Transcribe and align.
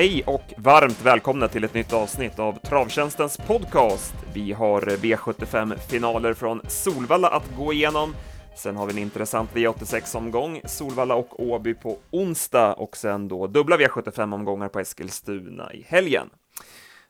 Hej 0.00 0.22
och 0.26 0.54
varmt 0.56 1.02
välkomna 1.04 1.48
till 1.48 1.64
ett 1.64 1.74
nytt 1.74 1.92
avsnitt 1.92 2.38
av 2.38 2.52
Travtjänstens 2.52 3.36
podcast. 3.36 4.14
Vi 4.34 4.52
har 4.52 4.80
V75-finaler 4.80 6.34
från 6.34 6.60
Solvalla 6.68 7.28
att 7.28 7.56
gå 7.56 7.72
igenom. 7.72 8.14
Sen 8.56 8.76
har 8.76 8.86
vi 8.86 8.92
en 8.92 8.98
intressant 8.98 9.50
V86-omgång, 9.54 10.60
Solvalla 10.64 11.14
och 11.14 11.42
Åby 11.42 11.74
på 11.74 11.98
onsdag 12.10 12.72
och 12.72 12.96
sen 12.96 13.28
då 13.28 13.46
dubbla 13.46 13.76
V75-omgångar 13.76 14.68
på 14.68 14.80
Eskilstuna 14.80 15.72
i 15.72 15.82
helgen. 15.82 16.30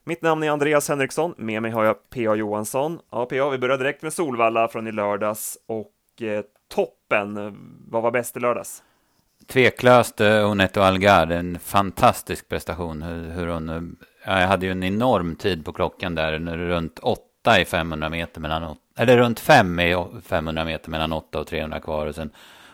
Mitt 0.04 0.22
namn 0.22 0.42
är 0.42 0.50
Andreas 0.50 0.88
Henriksson, 0.88 1.34
med 1.36 1.62
mig 1.62 1.70
har 1.70 1.84
jag 1.84 2.10
P.A. 2.10 2.34
Johansson. 2.34 2.98
Ja, 3.10 3.26
P.A., 3.26 3.50
vi 3.50 3.58
börjar 3.58 3.78
direkt 3.78 4.02
med 4.02 4.12
Solvalla 4.12 4.68
från 4.68 4.86
i 4.86 4.92
lördags 4.92 5.58
och 5.66 6.22
eh, 6.22 6.44
toppen, 6.74 7.56
vad 7.88 8.02
var 8.02 8.10
bäst 8.10 8.36
i 8.36 8.40
lördags? 8.40 8.82
Tveklöst 9.50 10.20
eh, 10.20 10.50
Oneto 10.50 10.80
Algar, 10.80 11.30
en 11.30 11.58
fantastisk 11.58 12.48
prestation. 12.48 13.02
Hur, 13.02 13.30
hur 13.30 13.46
hon, 13.46 13.68
eh, 13.68 14.40
jag 14.40 14.48
hade 14.48 14.66
ju 14.66 14.72
en 14.72 14.82
enorm 14.82 15.36
tid 15.36 15.64
på 15.64 15.72
klockan 15.72 16.14
där, 16.14 16.38
runt 16.56 16.98
8 16.98 17.60
i 17.60 17.64
500 17.64 18.08
meter 18.08 18.40
mellan, 18.40 18.76
eller 18.96 19.16
runt 19.16 19.40
fem 19.40 19.80
i 19.80 20.04
500 20.24 20.64
meter 20.64 20.90
mellan 20.90 21.12
8 21.12 21.40
och 21.40 21.46
300 21.46 21.80
kvar 21.80 22.06
och 22.06 22.14
sen 22.14 22.30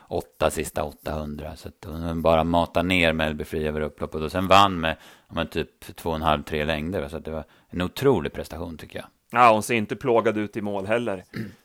åtta 0.09 0.51
sista 0.51 0.85
800. 0.85 1.57
Så 1.57 1.69
att 1.69 1.85
hon 1.87 2.23
bara 2.23 2.45
matade 2.45 2.89
ner 2.89 3.13
Melby 3.13 3.45
Fri 3.45 3.67
över 3.67 3.81
upploppet 3.81 4.21
och 4.21 4.33
sen 4.33 4.49
vann 4.49 4.81
med 4.81 4.97
men 5.29 5.47
typ 5.47 5.97
två 5.97 6.11
och 6.11 6.17
en 6.17 6.23
halv, 6.23 6.43
tre 6.43 6.65
längder. 6.65 7.09
Så 7.09 7.17
att 7.17 7.25
det 7.25 7.31
var 7.31 7.45
en 7.69 7.83
otrolig 7.83 8.33
prestation 8.33 8.77
tycker 8.77 8.99
jag. 8.99 9.07
Ja, 9.31 9.53
hon 9.53 9.63
ser 9.63 9.75
inte 9.75 9.97
plågad 9.97 10.39
ut 10.39 10.57
i 10.57 10.63
mål 10.63 10.87
heller. 10.87 11.25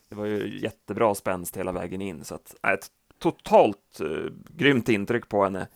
Det 0.09 0.15
var 0.15 0.25
ju 0.25 0.59
jättebra 0.59 1.15
spänst 1.15 1.57
hela 1.57 1.71
vägen 1.71 2.01
in, 2.01 2.23
så 2.23 2.35
att, 2.35 2.55
ett 2.73 2.87
totalt 3.21 3.99
eh, 3.99 4.31
grymt 4.57 4.89
intryck 4.89 5.29
på 5.29 5.43
henne. 5.43 5.67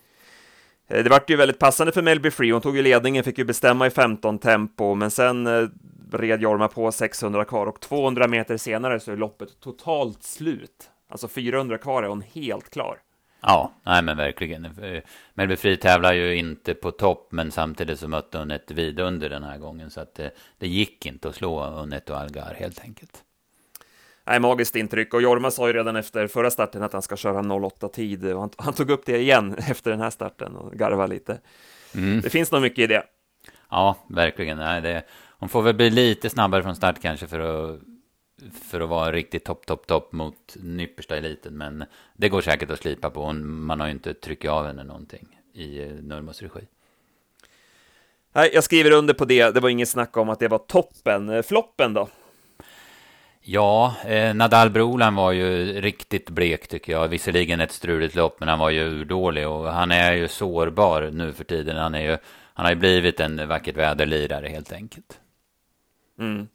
Eh, 0.88 1.04
det 1.04 1.10
vart 1.10 1.30
ju 1.30 1.36
väldigt 1.36 1.58
passande 1.58 1.92
för 1.92 2.02
Melby 2.02 2.30
Free. 2.30 2.50
Hon 2.50 2.60
tog 2.60 2.76
ju 2.76 2.82
ledningen, 2.82 3.24
fick 3.24 3.38
ju 3.38 3.44
bestämma 3.44 3.86
i 3.86 3.90
15 3.90 4.38
tempo, 4.38 4.94
men 4.94 5.10
sen 5.10 5.46
eh, 5.46 5.68
red 6.12 6.42
Jorma 6.42 6.68
på 6.68 6.92
600 6.92 7.44
kvar 7.44 7.66
och 7.66 7.80
200 7.80 8.28
meter 8.28 8.56
senare 8.56 9.00
så 9.00 9.12
är 9.12 9.16
loppet 9.16 9.60
totalt 9.60 10.22
slut. 10.22 10.90
Alltså 11.08 11.28
400 11.28 11.78
kvar 11.78 12.02
är 12.02 12.08
hon 12.08 12.22
helt 12.34 12.70
klar. 12.70 12.98
Ja, 13.40 13.72
nej 13.82 14.02
men 14.02 14.16
verkligen. 14.16 14.64
Eh, 14.64 15.02
Melby 15.34 15.56
Free 15.56 15.76
tävlar 15.76 16.12
ju 16.12 16.36
inte 16.36 16.74
på 16.74 16.90
topp, 16.90 17.28
men 17.30 17.50
samtidigt 17.50 18.00
så 18.00 18.08
mötte 18.08 18.38
hon 18.38 18.50
ett 18.50 18.70
vidunder 18.70 19.28
den 19.28 19.42
här 19.42 19.58
gången, 19.58 19.90
så 19.90 20.00
att 20.00 20.14
det, 20.14 20.30
det 20.58 20.68
gick 20.68 21.06
inte 21.06 21.28
att 21.28 21.34
slå 21.34 21.82
Unet 21.82 22.10
och 22.10 22.20
Algar 22.20 22.54
helt 22.58 22.80
enkelt. 22.80 23.22
Nej, 24.26 24.40
magiskt 24.40 24.76
intryck 24.76 25.14
och 25.14 25.22
Jorma 25.22 25.50
sa 25.50 25.66
ju 25.66 25.72
redan 25.72 25.96
efter 25.96 26.26
förra 26.26 26.50
starten 26.50 26.82
att 26.82 26.92
han 26.92 27.02
ska 27.02 27.16
köra 27.16 27.54
08 27.54 27.88
tid 27.88 28.32
och 28.32 28.40
han, 28.40 28.50
han 28.56 28.74
tog 28.74 28.90
upp 28.90 29.06
det 29.06 29.18
igen 29.18 29.54
efter 29.58 29.90
den 29.90 30.00
här 30.00 30.10
starten 30.10 30.56
och 30.56 30.72
garva 30.72 31.06
lite. 31.06 31.40
Mm. 31.94 32.20
Det 32.20 32.30
finns 32.30 32.52
nog 32.52 32.62
mycket 32.62 32.78
i 32.78 32.86
det. 32.86 33.04
Ja, 33.70 33.96
verkligen. 34.08 34.58
Nej, 34.58 34.80
det, 34.80 35.02
hon 35.38 35.48
får 35.48 35.62
väl 35.62 35.74
bli 35.74 35.90
lite 35.90 36.30
snabbare 36.30 36.62
från 36.62 36.76
start 36.76 37.02
kanske 37.02 37.26
för 37.26 37.40
att, 37.40 37.80
för 38.70 38.80
att 38.80 38.88
vara 38.88 39.12
riktigt 39.12 39.44
topp, 39.44 39.66
topp, 39.66 39.86
topp 39.86 40.12
mot 40.12 40.56
nyppersta 40.56 41.16
eliten. 41.16 41.56
Men 41.56 41.84
det 42.16 42.28
går 42.28 42.40
säkert 42.40 42.70
att 42.70 42.78
slipa 42.78 43.10
på. 43.10 43.32
Man 43.32 43.80
har 43.80 43.86
ju 43.86 43.92
inte 43.92 44.14
tryckt 44.14 44.48
av 44.48 44.66
henne 44.66 44.84
någonting 44.84 45.40
i 45.54 45.82
eh, 45.82 45.88
Nurmos 45.88 46.42
regi. 46.42 46.60
Nej, 48.32 48.50
jag 48.54 48.64
skriver 48.64 48.90
under 48.90 49.14
på 49.14 49.24
det. 49.24 49.54
Det 49.54 49.60
var 49.60 49.68
inget 49.68 49.88
snack 49.88 50.16
om 50.16 50.28
att 50.28 50.38
det 50.38 50.48
var 50.48 50.58
toppen. 50.58 51.28
Eh, 51.28 51.42
floppen 51.42 51.94
då? 51.94 52.08
Ja, 53.48 53.94
eh, 54.06 54.34
Nadal 54.34 54.70
Brolan 54.70 55.14
var 55.14 55.32
ju 55.32 55.80
riktigt 55.80 56.30
blek 56.30 56.68
tycker 56.68 56.92
jag. 56.92 57.08
Visserligen 57.08 57.60
ett 57.60 57.72
struligt 57.72 58.14
lopp, 58.14 58.40
men 58.40 58.48
han 58.48 58.58
var 58.58 58.70
ju 58.70 58.80
urdålig 58.80 59.48
och 59.48 59.72
han 59.72 59.90
är 59.90 60.12
ju 60.12 60.28
sårbar 60.28 61.10
nu 61.12 61.32
för 61.32 61.44
tiden. 61.44 61.76
Han, 61.76 61.94
är 61.94 62.00
ju, 62.00 62.16
han 62.54 62.64
har 62.64 62.72
ju 62.72 62.78
blivit 62.78 63.20
en 63.20 63.48
vackert 63.48 63.76
väderlirare 63.76 64.48
helt 64.48 64.72
enkelt. 64.72 65.20
Mm. 66.18 66.48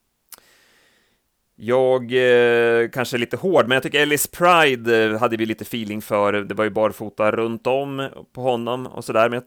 Jag 1.55 2.01
eh, 2.03 2.89
kanske 2.89 3.17
är 3.17 3.19
lite 3.19 3.37
hård, 3.37 3.67
men 3.67 3.75
jag 3.75 3.83
tycker 3.83 4.01
Ellis 4.01 4.27
Pride 4.27 5.05
eh, 5.05 5.19
hade 5.19 5.37
vi 5.37 5.45
lite 5.45 5.63
feeling 5.63 6.01
för. 6.01 6.33
Det 6.33 6.53
var 6.53 6.63
ju 6.63 6.69
barfota 6.69 7.31
runt 7.31 7.67
om 7.67 8.09
på 8.33 8.41
honom 8.41 8.87
och 8.87 9.05
sådär, 9.05 9.29
men 9.29 9.33
jag 9.33 9.43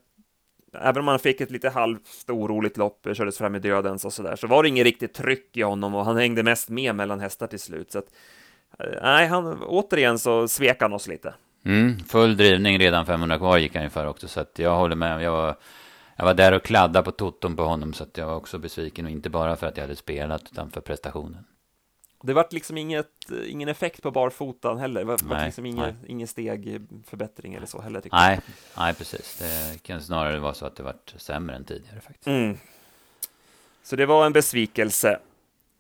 även 0.82 1.00
om 1.00 1.08
han 1.08 1.18
fick 1.18 1.40
ett 1.40 1.50
lite 1.50 1.68
halvt 1.68 2.30
oroligt 2.30 2.76
lopp, 2.76 3.06
kördes 3.14 3.38
fram 3.38 3.54
i 3.54 3.58
dödens 3.58 4.04
och 4.04 4.12
sådär, 4.12 4.36
så 4.36 4.46
var 4.46 4.62
det 4.62 4.68
inget 4.68 4.84
riktigt 4.84 5.14
tryck 5.14 5.56
i 5.56 5.62
honom 5.62 5.94
och 5.94 6.04
han 6.04 6.16
hängde 6.16 6.42
mest 6.42 6.68
med 6.68 6.94
mellan 6.94 7.20
hästar 7.20 7.46
till 7.46 7.60
slut. 7.60 7.92
Så 7.92 7.98
att, 7.98 8.06
eh, 8.78 9.02
nej, 9.02 9.26
han, 9.26 9.62
återigen 9.62 10.18
så 10.18 10.48
svek 10.48 10.82
han 10.82 10.92
oss 10.92 11.08
lite. 11.08 11.34
Mm, 11.64 11.98
full 11.98 12.36
drivning 12.36 12.78
redan 12.78 13.06
500 13.06 13.38
kvar 13.38 13.58
gick 13.58 13.74
han 13.74 13.84
ju 13.84 13.90
för 13.90 14.06
också, 14.06 14.28
så 14.28 14.40
att 14.40 14.58
jag 14.58 14.76
håller 14.76 14.96
med. 14.96 15.22
Jag 15.22 15.32
var, 15.32 15.56
jag 16.16 16.24
var 16.24 16.34
där 16.34 16.52
och 16.52 16.62
kladdade 16.62 17.04
på 17.04 17.10
toton 17.10 17.56
på 17.56 17.64
honom, 17.64 17.92
så 17.92 18.02
att 18.02 18.18
jag 18.18 18.26
var 18.26 18.36
också 18.36 18.58
besviken 18.58 19.04
och 19.04 19.10
inte 19.10 19.30
bara 19.30 19.56
för 19.56 19.66
att 19.66 19.76
jag 19.76 19.84
hade 19.84 19.96
spelat, 19.96 20.42
utan 20.52 20.70
för 20.70 20.80
prestationen. 20.80 21.44
Det 22.26 22.32
vart 22.32 22.52
liksom 22.52 22.78
inget, 22.78 23.30
ingen 23.46 23.68
effekt 23.68 24.02
på 24.02 24.10
barfotan 24.10 24.78
heller. 24.78 25.00
Det 25.00 25.24
var 25.24 25.44
liksom 25.44 25.66
ingen, 25.66 25.96
ingen 26.06 26.28
stegförbättring 26.28 27.54
eller 27.54 27.66
så 27.66 27.80
heller. 27.80 28.02
Nej, 28.12 28.40
nej, 28.76 28.94
precis. 28.94 29.38
Det 29.38 29.82
kan 29.82 30.02
snarare 30.02 30.38
vara 30.38 30.54
så 30.54 30.66
att 30.66 30.76
det 30.76 30.82
vart 30.82 31.14
sämre 31.16 31.56
än 31.56 31.64
tidigare 31.64 32.00
faktiskt. 32.00 32.26
Mm. 32.26 32.58
Så 33.82 33.96
det 33.96 34.06
var 34.06 34.26
en 34.26 34.32
besvikelse. 34.32 35.18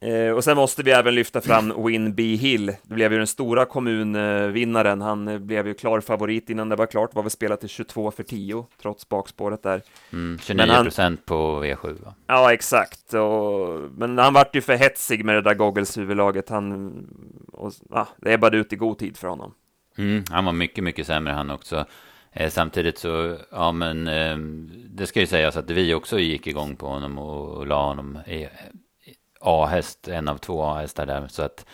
Eh, 0.04 0.30
och 0.30 0.44
sen 0.44 0.56
måste 0.56 0.82
vi 0.82 0.90
även 0.90 1.14
lyfta 1.14 1.40
fram 1.40 1.84
Win 1.86 2.14
B 2.14 2.22
Hill. 2.22 2.66
Det 2.66 2.94
blev 2.94 3.12
ju 3.12 3.18
den 3.18 3.26
stora 3.26 3.64
kommunvinnaren. 3.64 5.00
Han 5.00 5.28
eh, 5.28 5.38
blev 5.38 5.66
ju 5.66 5.74
klar 5.74 6.00
favorit 6.00 6.50
innan 6.50 6.68
det 6.68 6.76
var 6.76 6.86
klart. 6.86 7.14
Var 7.14 7.22
väl 7.22 7.30
spelat 7.30 7.60
till 7.60 7.68
22 7.68 8.10
för 8.10 8.22
10 8.22 8.66
trots 8.82 9.08
bakspåret 9.08 9.62
där. 9.62 9.82
Mm, 10.12 10.38
29 10.42 10.82
procent 10.82 11.26
på 11.26 11.64
V7 11.64 12.04
va? 12.04 12.14
Ja, 12.26 12.52
exakt. 12.52 13.14
Och, 13.14 13.80
men 13.96 14.18
han 14.18 14.34
vart 14.34 14.56
ju 14.56 14.60
för 14.60 14.74
hetsig 14.74 15.24
med 15.24 15.34
det 15.34 15.42
där 15.42 15.54
goggles 15.54 15.98
huvudlaget. 15.98 16.48
Han, 16.48 16.92
och, 17.52 17.72
ja, 17.90 18.08
det 18.16 18.32
ebbade 18.32 18.56
ut 18.56 18.72
i 18.72 18.76
god 18.76 18.98
tid 18.98 19.16
för 19.16 19.28
honom. 19.28 19.54
Mm, 19.98 20.24
han 20.30 20.44
var 20.44 20.52
mycket, 20.52 20.84
mycket 20.84 21.06
sämre 21.06 21.32
han 21.32 21.50
också. 21.50 21.84
Eh, 22.32 22.50
samtidigt 22.50 22.98
så, 22.98 23.36
ja 23.50 23.72
men 23.72 24.08
eh, 24.08 24.38
det 24.90 25.06
ska 25.06 25.20
ju 25.20 25.26
sägas 25.26 25.56
att 25.56 25.70
vi 25.70 25.94
också 25.94 26.18
gick 26.18 26.46
igång 26.46 26.76
på 26.76 26.86
honom 26.86 27.18
och, 27.18 27.48
och 27.48 27.66
la 27.66 27.86
honom 27.86 28.18
i, 28.26 28.48
A-häst, 29.44 30.08
en 30.08 30.28
av 30.28 30.38
två 30.38 30.62
A-hästar 30.62 31.06
där. 31.06 31.26
Så 31.28 31.42
att 31.42 31.66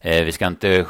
eh, 0.00 0.24
vi 0.24 0.32
ska 0.32 0.46
inte 0.46 0.86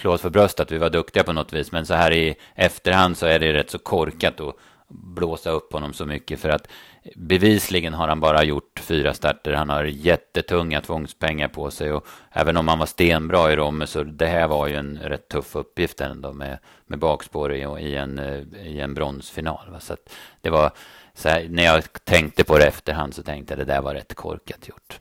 slå 0.00 0.12
oss 0.12 0.20
för 0.20 0.30
bröstet 0.30 0.60
att 0.60 0.72
vi 0.72 0.78
var 0.78 0.90
duktiga 0.90 1.24
på 1.24 1.32
något 1.32 1.52
vis. 1.52 1.72
Men 1.72 1.86
så 1.86 1.94
här 1.94 2.12
i 2.12 2.34
efterhand 2.54 3.16
så 3.16 3.26
är 3.26 3.38
det 3.38 3.52
rätt 3.52 3.70
så 3.70 3.78
korkat 3.78 4.40
att 4.40 4.56
blåsa 4.88 5.50
upp 5.50 5.72
honom 5.72 5.92
så 5.92 6.06
mycket. 6.06 6.40
För 6.40 6.48
att 6.48 6.68
bevisligen 7.16 7.94
har 7.94 8.08
han 8.08 8.20
bara 8.20 8.44
gjort 8.44 8.80
fyra 8.80 9.14
starter. 9.14 9.52
Han 9.52 9.68
har 9.68 9.84
jättetunga 9.84 10.80
tvångspengar 10.80 11.48
på 11.48 11.70
sig. 11.70 11.92
Och 11.92 12.06
även 12.32 12.56
om 12.56 12.68
han 12.68 12.78
var 12.78 12.86
stenbra 12.86 13.52
i 13.52 13.56
Romme 13.56 13.86
så 13.86 14.02
det 14.02 14.26
här 14.26 14.48
var 14.48 14.66
ju 14.66 14.74
en 14.74 14.98
rätt 14.98 15.28
tuff 15.28 15.56
uppgift 15.56 16.00
ändå 16.00 16.32
med, 16.32 16.58
med 16.86 16.98
bakspår 16.98 17.54
i, 17.54 17.60
i, 17.60 17.96
en, 17.96 18.18
eh, 18.18 18.66
i 18.66 18.80
en 18.80 18.94
bronsfinal. 18.94 19.70
Va? 19.70 19.80
Så 19.80 19.92
att 19.92 20.14
det 20.40 20.50
var 20.50 20.70
så 21.14 21.28
här, 21.28 21.46
när 21.50 21.64
jag 21.64 22.04
tänkte 22.04 22.44
på 22.44 22.58
det 22.58 22.66
efterhand 22.66 23.14
så 23.14 23.22
tänkte 23.22 23.54
jag 23.54 23.60
att 23.60 23.66
det 23.66 23.74
där 23.74 23.82
var 23.82 23.94
rätt 23.94 24.14
korkat 24.14 24.68
gjort. 24.68 25.00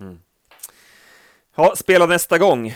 Mm. 0.00 0.18
Ja, 1.56 1.72
spela 1.76 2.06
nästa 2.06 2.38
gång. 2.38 2.74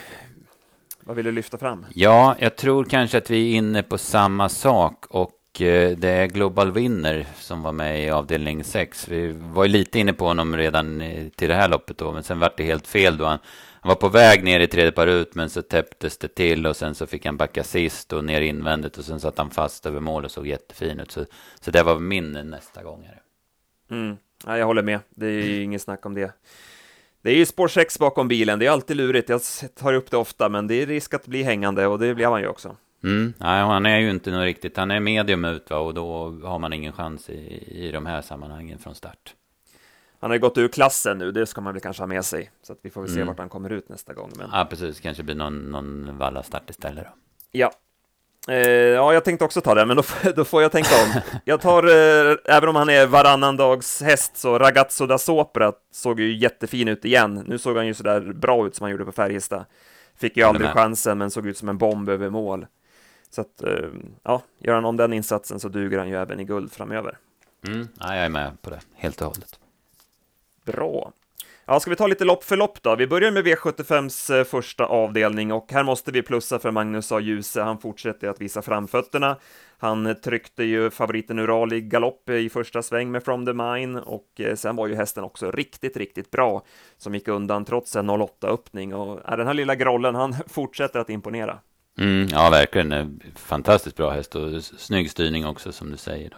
Vad 1.00 1.16
vill 1.16 1.24
du 1.24 1.32
lyfta 1.32 1.58
fram? 1.58 1.86
Ja, 1.94 2.36
jag 2.38 2.56
tror 2.56 2.84
kanske 2.84 3.18
att 3.18 3.30
vi 3.30 3.52
är 3.52 3.56
inne 3.56 3.82
på 3.82 3.98
samma 3.98 4.48
sak 4.48 5.06
och 5.06 5.60
eh, 5.60 5.96
det 5.96 6.08
är 6.08 6.26
Global 6.26 6.72
Winner 6.72 7.26
som 7.36 7.62
var 7.62 7.72
med 7.72 8.04
i 8.04 8.10
avdelning 8.10 8.64
6. 8.64 9.08
Vi 9.08 9.32
var 9.32 9.64
ju 9.64 9.70
lite 9.70 9.98
inne 9.98 10.12
på 10.12 10.26
honom 10.26 10.56
redan 10.56 11.02
till 11.36 11.48
det 11.48 11.54
här 11.54 11.68
loppet 11.68 11.98
då, 11.98 12.12
men 12.12 12.22
sen 12.22 12.38
vart 12.38 12.56
det 12.56 12.64
helt 12.64 12.86
fel 12.86 13.16
då. 13.16 13.24
Han, 13.24 13.38
han 13.80 13.88
var 13.88 13.96
på 13.96 14.08
väg 14.08 14.44
ner 14.44 14.60
i 14.60 14.66
tredje 14.66 14.92
par 14.92 15.06
ut, 15.06 15.34
men 15.34 15.50
så 15.50 15.62
täpptes 15.62 16.18
det 16.18 16.28
till 16.28 16.66
och 16.66 16.76
sen 16.76 16.94
så 16.94 17.06
fick 17.06 17.26
han 17.26 17.36
backa 17.36 17.64
sist 17.64 18.12
och 18.12 18.24
ner 18.24 18.40
invändigt 18.40 18.98
och 18.98 19.04
sen 19.04 19.20
satt 19.20 19.38
han 19.38 19.50
fast 19.50 19.86
över 19.86 20.00
mål 20.00 20.24
och 20.24 20.30
såg 20.30 20.46
jättefin 20.46 21.00
ut. 21.00 21.10
Så, 21.10 21.24
så 21.60 21.70
det 21.70 21.82
var 21.82 21.98
min 21.98 22.32
nästa 22.32 22.82
gång. 22.82 23.04
Här. 23.06 23.20
Mm. 23.90 24.16
Ja, 24.46 24.58
jag 24.58 24.66
håller 24.66 24.82
med, 24.82 25.00
det 25.10 25.26
är 25.26 25.30
ju 25.30 25.62
inget 25.62 25.82
snack 25.82 26.06
om 26.06 26.14
det. 26.14 26.32
Det 27.24 27.30
är 27.30 27.34
ju 27.34 27.46
spår 27.46 27.68
6 27.68 27.98
bakom 27.98 28.28
bilen, 28.28 28.58
det 28.58 28.66
är 28.66 28.70
alltid 28.70 28.96
lurigt. 28.96 29.28
Jag 29.28 29.40
tar 29.74 29.94
upp 29.94 30.10
det 30.10 30.16
ofta, 30.16 30.48
men 30.48 30.66
det 30.66 30.74
är 30.74 30.86
risk 30.86 31.14
att 31.14 31.26
bli 31.26 31.42
hängande 31.42 31.86
och 31.86 31.98
det 31.98 32.14
blir 32.14 32.26
han 32.26 32.40
ju 32.40 32.48
också. 32.48 32.76
Mm. 33.04 33.32
Nej, 33.38 33.62
han 33.62 33.86
är 33.86 33.98
ju 33.98 34.10
inte 34.10 34.30
något 34.30 34.44
riktigt, 34.44 34.76
han 34.76 34.90
är 34.90 35.00
medium 35.00 35.44
ut 35.44 35.70
va? 35.70 35.76
och 35.76 35.94
då 35.94 36.30
har 36.42 36.58
man 36.58 36.72
ingen 36.72 36.92
chans 36.92 37.30
i, 37.30 37.64
i 37.86 37.90
de 37.92 38.06
här 38.06 38.22
sammanhangen 38.22 38.78
från 38.78 38.94
start. 38.94 39.34
Han 40.20 40.30
har 40.30 40.38
gått 40.38 40.58
ur 40.58 40.68
klassen 40.68 41.18
nu, 41.18 41.32
det 41.32 41.46
ska 41.46 41.60
man 41.60 41.72
väl 41.72 41.82
kanske 41.82 42.02
ha 42.02 42.06
med 42.06 42.24
sig. 42.24 42.50
Så 42.62 42.72
att 42.72 42.78
vi 42.82 42.90
får 42.90 43.00
väl 43.00 43.10
se 43.10 43.16
mm. 43.16 43.26
vart 43.26 43.38
han 43.38 43.48
kommer 43.48 43.70
ut 43.70 43.88
nästa 43.88 44.14
gång. 44.14 44.30
Men... 44.38 44.48
Ja, 44.52 44.66
precis, 44.70 45.00
kanske 45.00 45.22
blir 45.22 45.34
någon, 45.34 45.58
någon 45.58 46.18
valla-start 46.18 46.70
istället 46.70 47.04
då. 47.04 47.10
Ja, 47.50 47.70
Eh, 48.48 48.68
ja, 48.70 49.12
jag 49.12 49.24
tänkte 49.24 49.44
också 49.44 49.60
ta 49.60 49.74
det, 49.74 49.86
men 49.86 49.96
då, 49.96 50.02
då 50.36 50.44
får 50.44 50.62
jag 50.62 50.72
tänka 50.72 50.90
om. 51.04 51.20
Jag 51.44 51.60
tar, 51.60 51.82
eh, 51.82 52.36
även 52.44 52.68
om 52.68 52.76
han 52.76 52.88
är 52.88 53.06
varannan 53.06 53.56
dags 53.56 54.02
häst, 54.02 54.36
så 54.36 54.58
Ragazzo 54.58 55.06
da 55.06 55.18
Sopra 55.18 55.72
såg 55.92 56.20
ju 56.20 56.36
jättefin 56.36 56.88
ut 56.88 57.04
igen. 57.04 57.44
Nu 57.46 57.58
såg 57.58 57.76
han 57.76 57.86
ju 57.86 57.94
sådär 57.94 58.20
bra 58.20 58.66
ut 58.66 58.76
som 58.76 58.84
han 58.84 58.90
gjorde 58.90 59.04
på 59.04 59.12
Färjestad. 59.12 59.64
Fick 60.16 60.36
ju 60.36 60.42
aldrig 60.42 60.70
chansen, 60.70 61.18
men 61.18 61.30
såg 61.30 61.46
ut 61.46 61.58
som 61.58 61.68
en 61.68 61.78
bomb 61.78 62.08
över 62.08 62.30
mål. 62.30 62.66
Så 63.30 63.40
att, 63.40 63.62
eh, 63.62 63.88
ja, 64.22 64.42
gör 64.58 64.74
han 64.74 64.84
om 64.84 64.96
den 64.96 65.12
insatsen 65.12 65.60
så 65.60 65.68
duger 65.68 65.98
han 65.98 66.08
ju 66.08 66.16
även 66.16 66.40
i 66.40 66.44
guld 66.44 66.72
framöver. 66.72 67.18
Mm, 67.66 67.88
ja, 68.00 68.16
jag 68.16 68.24
är 68.24 68.28
med 68.28 68.62
på 68.62 68.70
det, 68.70 68.80
helt 68.94 69.20
och 69.20 69.26
hållet. 69.26 69.58
Bra. 70.64 71.12
Ja, 71.66 71.80
ska 71.80 71.90
vi 71.90 71.96
ta 71.96 72.06
lite 72.06 72.24
lopp 72.24 72.44
för 72.44 72.56
lopp 72.56 72.82
då? 72.82 72.96
Vi 72.96 73.06
börjar 73.06 73.30
med 73.30 73.46
V75s 73.46 74.38
eh, 74.38 74.44
första 74.44 74.84
avdelning 74.84 75.52
och 75.52 75.72
här 75.72 75.82
måste 75.82 76.12
vi 76.12 76.22
plussa 76.22 76.58
för 76.58 76.70
Magnus 76.70 77.12
A. 77.12 77.20
Djuse. 77.20 77.62
Han 77.62 77.78
fortsätter 77.78 78.28
att 78.28 78.40
visa 78.40 78.62
framfötterna. 78.62 79.36
Han 79.78 80.14
tryckte 80.24 80.64
ju 80.64 80.90
favoriten 80.90 81.38
Ural 81.38 81.72
i 81.72 81.80
galopp 81.80 82.28
eh, 82.28 82.36
i 82.36 82.48
första 82.48 82.82
sväng 82.82 83.10
med 83.10 83.24
From 83.24 83.46
the 83.46 83.52
Mine 83.52 84.00
och 84.00 84.40
eh, 84.40 84.54
sen 84.54 84.76
var 84.76 84.86
ju 84.86 84.94
hästen 84.94 85.24
också 85.24 85.50
riktigt, 85.50 85.96
riktigt 85.96 86.30
bra 86.30 86.62
som 86.98 87.14
gick 87.14 87.28
undan 87.28 87.64
trots 87.64 87.96
en 87.96 88.10
08 88.10 88.48
öppning 88.48 88.94
och 88.94 89.36
den 89.36 89.46
här 89.46 89.54
lilla 89.54 89.74
grollen, 89.74 90.14
han 90.14 90.34
fortsätter 90.46 91.00
att 91.00 91.10
imponera. 91.10 91.58
Mm, 91.98 92.28
ja, 92.30 92.50
verkligen. 92.50 93.20
Fantastiskt 93.36 93.96
bra 93.96 94.10
häst 94.10 94.36
och 94.36 94.64
snygg 94.64 95.10
styrning 95.10 95.46
också 95.46 95.72
som 95.72 95.90
du 95.90 95.96
säger. 95.96 96.30
Då. 96.30 96.36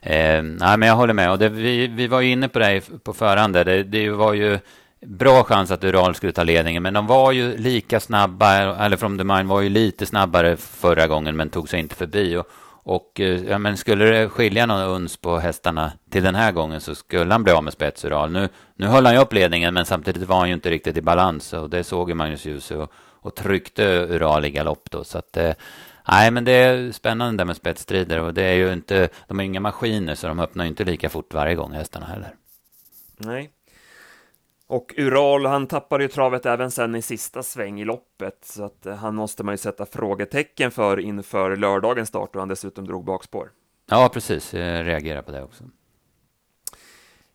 Eh, 0.00 0.42
nej, 0.42 0.76
men 0.78 0.82
jag 0.82 0.96
håller 0.96 1.14
med. 1.14 1.30
Och 1.30 1.38
det, 1.38 1.48
vi, 1.48 1.86
vi 1.86 2.06
var 2.06 2.20
ju 2.20 2.30
inne 2.30 2.48
på 2.48 2.58
det 2.58 3.04
på 3.04 3.12
förhand. 3.12 3.54
Det, 3.54 3.82
det 3.82 4.10
var 4.10 4.34
ju 4.34 4.58
bra 5.06 5.44
chans 5.44 5.70
att 5.70 5.84
Ural 5.84 6.14
skulle 6.14 6.32
ta 6.32 6.44
ledningen, 6.44 6.82
men 6.82 6.94
de 6.94 7.06
var 7.06 7.32
ju 7.32 7.56
lika 7.56 8.00
snabba, 8.00 8.54
eller 8.84 8.96
From 8.96 9.18
the 9.18 9.24
Mind 9.24 9.48
var 9.48 9.60
ju 9.60 9.68
lite 9.68 10.06
snabbare 10.06 10.56
förra 10.56 11.06
gången, 11.06 11.36
men 11.36 11.50
tog 11.50 11.68
sig 11.68 11.80
inte 11.80 11.94
förbi. 11.94 12.36
Och, 12.36 12.46
och 12.82 13.20
eh, 13.20 13.44
ja, 13.44 13.58
men 13.58 13.76
skulle 13.76 14.04
det 14.04 14.28
skilja 14.28 14.66
någon 14.66 14.80
uns 14.80 15.16
på 15.16 15.38
hästarna 15.38 15.92
till 16.10 16.22
den 16.22 16.34
här 16.34 16.52
gången 16.52 16.80
så 16.80 16.94
skulle 16.94 17.34
han 17.34 17.44
bli 17.44 17.52
av 17.52 17.64
med 17.64 17.72
spets 17.72 18.04
Ural. 18.04 18.30
Nu, 18.30 18.48
nu 18.76 18.86
höll 18.86 19.06
han 19.06 19.14
ju 19.14 19.20
upp 19.20 19.32
ledningen, 19.32 19.74
men 19.74 19.84
samtidigt 19.84 20.28
var 20.28 20.38
han 20.38 20.48
ju 20.48 20.54
inte 20.54 20.70
riktigt 20.70 20.96
i 20.96 21.02
balans 21.02 21.52
och 21.52 21.70
det 21.70 21.84
såg 21.84 22.08
ju 22.08 22.14
Magnus 22.14 22.44
Djuse 22.44 22.76
och, 22.76 22.92
och 23.20 23.34
tryckte 23.34 24.06
Ural 24.10 24.44
i 24.44 24.50
galopp 24.50 24.90
då. 24.90 25.04
Så 25.04 25.18
att, 25.18 25.36
eh, 25.36 25.52
Nej, 26.10 26.30
men 26.30 26.44
det 26.44 26.52
är 26.52 26.92
spännande 26.92 27.40
där 27.40 27.44
med 27.44 27.56
spetsstrider 27.56 28.20
och 28.20 28.34
det 28.34 28.42
är 28.42 28.54
ju 28.54 28.72
inte, 28.72 29.08
de 29.28 29.40
är 29.40 29.44
inga 29.44 29.60
maskiner 29.60 30.14
så 30.14 30.26
de 30.26 30.40
öppnar 30.40 30.64
ju 30.64 30.68
inte 30.68 30.84
lika 30.84 31.08
fort 31.08 31.34
varje 31.34 31.54
gång 31.54 31.72
hästarna 31.72 32.06
heller. 32.06 32.34
Nej. 33.16 33.50
Och 34.66 34.94
Ural, 34.96 35.46
han 35.46 35.66
tappade 35.66 36.04
ju 36.04 36.08
travet 36.08 36.46
även 36.46 36.70
sen 36.70 36.94
i 36.94 37.02
sista 37.02 37.42
sväng 37.42 37.80
i 37.80 37.84
loppet, 37.84 38.38
så 38.44 38.64
att 38.64 38.86
eh, 38.86 38.94
han 38.94 39.14
måste 39.14 39.44
man 39.44 39.54
ju 39.54 39.58
sätta 39.58 39.86
frågetecken 39.86 40.70
för 40.70 41.00
inför 41.00 41.56
lördagens 41.56 42.08
start 42.08 42.34
och 42.34 42.40
han 42.40 42.48
dessutom 42.48 42.86
drog 42.86 43.04
bakspår. 43.04 43.50
Ja, 43.90 44.10
precis. 44.12 44.54
Jag 44.54 44.86
reagerar 44.86 45.22
på 45.22 45.32
det 45.32 45.42
också. 45.42 45.64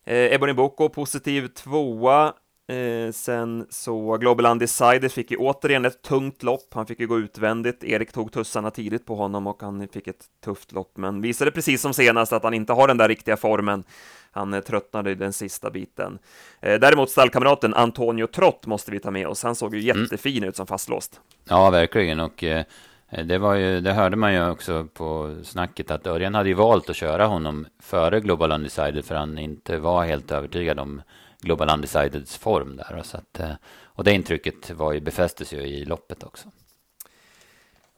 Eh, 0.03 0.33
Ebony 0.33 0.53
Boko, 0.53 0.89
positiv 0.89 1.47
tvåa. 1.47 2.33
Eh, 2.73 3.11
sen 3.11 3.67
så 3.69 4.17
Global 4.17 4.45
Undecided 4.45 5.11
fick 5.11 5.31
ju 5.31 5.37
återigen 5.37 5.85
ett 5.85 6.01
tungt 6.01 6.43
lopp. 6.43 6.73
Han 6.73 6.85
fick 6.85 6.99
ju 6.99 7.07
gå 7.07 7.19
utvändigt. 7.19 7.83
Erik 7.83 8.11
tog 8.11 8.31
tussarna 8.31 8.71
tidigt 8.71 9.05
på 9.05 9.15
honom 9.15 9.47
och 9.47 9.61
han 9.61 9.87
fick 9.87 10.07
ett 10.07 10.25
tufft 10.45 10.71
lopp, 10.71 10.97
men 10.97 11.21
visade 11.21 11.51
precis 11.51 11.81
som 11.81 11.93
senast 11.93 12.33
att 12.33 12.43
han 12.43 12.53
inte 12.53 12.73
har 12.73 12.87
den 12.87 12.97
där 12.97 13.07
riktiga 13.07 13.37
formen. 13.37 13.83
Han 14.31 14.53
eh, 14.53 14.59
tröttnade 14.59 15.11
i 15.11 15.15
den 15.15 15.33
sista 15.33 15.69
biten. 15.69 16.19
Eh, 16.61 16.79
däremot 16.79 17.09
stallkamraten 17.09 17.73
Antonio 17.73 18.27
Trott 18.27 18.65
måste 18.65 18.91
vi 18.91 18.99
ta 18.99 19.11
med 19.11 19.27
oss. 19.27 19.43
Han 19.43 19.55
såg 19.55 19.75
ju 19.75 19.89
mm. 19.89 20.01
jättefin 20.01 20.37
mm. 20.37 20.49
ut 20.49 20.55
som 20.55 20.67
fastlåst. 20.67 21.21
Ja, 21.49 21.69
verkligen. 21.69 22.19
Och 22.19 22.43
eh, 22.43 22.65
det, 23.25 23.37
var 23.37 23.55
ju, 23.55 23.81
det 23.81 23.93
hörde 23.93 24.15
man 24.15 24.33
ju 24.33 24.49
också 24.49 24.87
på 24.93 25.35
snacket 25.43 25.91
att 25.91 26.07
Örjan 26.07 26.35
hade 26.35 26.49
ju 26.49 26.55
valt 26.55 26.89
att 26.89 26.95
köra 26.95 27.25
honom 27.25 27.67
före 27.79 28.19
Global 28.19 28.51
Undecided 28.51 29.05
för 29.05 29.15
han 29.15 29.37
inte 29.37 29.77
var 29.77 30.05
helt 30.05 30.31
övertygad 30.31 30.79
om 30.79 31.01
Global 31.43 31.69
Undecideds 31.69 32.37
form 32.37 32.75
där. 32.75 33.01
Så 33.03 33.17
att, 33.17 33.39
eh, 33.39 33.51
och 33.83 34.03
det 34.03 34.13
intrycket 34.13 34.69
var 34.69 34.93
ju, 34.93 34.99
befästes 34.99 35.53
ju 35.53 35.57
i 35.57 35.85
loppet 35.85 36.23
också. 36.23 36.49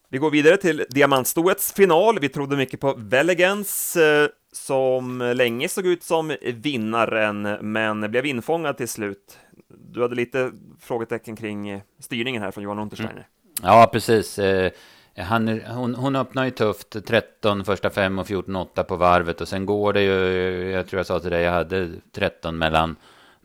Vi 0.09 0.17
går 0.17 0.31
vidare 0.31 0.57
till 0.57 0.85
diamantstoets 0.89 1.73
final. 1.73 2.19
Vi 2.19 2.29
trodde 2.29 2.57
mycket 2.57 2.79
på 2.79 2.93
Velegans 2.97 3.95
eh, 3.95 4.29
som 4.51 5.33
länge 5.35 5.69
såg 5.69 5.85
ut 5.85 6.03
som 6.03 6.35
vinnaren, 6.41 7.41
men 7.61 8.11
blev 8.11 8.25
infångad 8.25 8.77
till 8.77 8.87
slut. 8.87 9.37
Du 9.67 10.01
hade 10.01 10.15
lite 10.15 10.51
frågetecken 10.81 11.35
kring 11.35 11.81
styrningen 11.99 12.41
här 12.41 12.51
från 12.51 12.63
Johan 12.63 12.79
Untersteiner. 12.79 13.13
Mm. 13.13 13.25
Ja, 13.63 13.89
precis. 13.91 14.39
Eh, 14.39 14.71
han, 15.17 15.61
hon, 15.61 15.95
hon 15.95 16.15
öppnar 16.15 16.45
ju 16.45 16.51
tufft, 16.51 17.05
13 17.05 17.65
första 17.65 17.89
fem 17.89 18.19
och 18.19 18.27
14 18.27 18.55
8 18.55 18.83
på 18.83 18.95
varvet 18.95 19.41
och 19.41 19.47
sen 19.47 19.65
går 19.65 19.93
det 19.93 20.01
ju, 20.01 20.71
jag 20.71 20.87
tror 20.87 20.99
jag 20.99 21.05
sa 21.05 21.19
till 21.19 21.31
dig, 21.31 21.43
jag 21.43 21.51
hade 21.51 21.91
13 22.11 22.57
mellan 22.57 22.95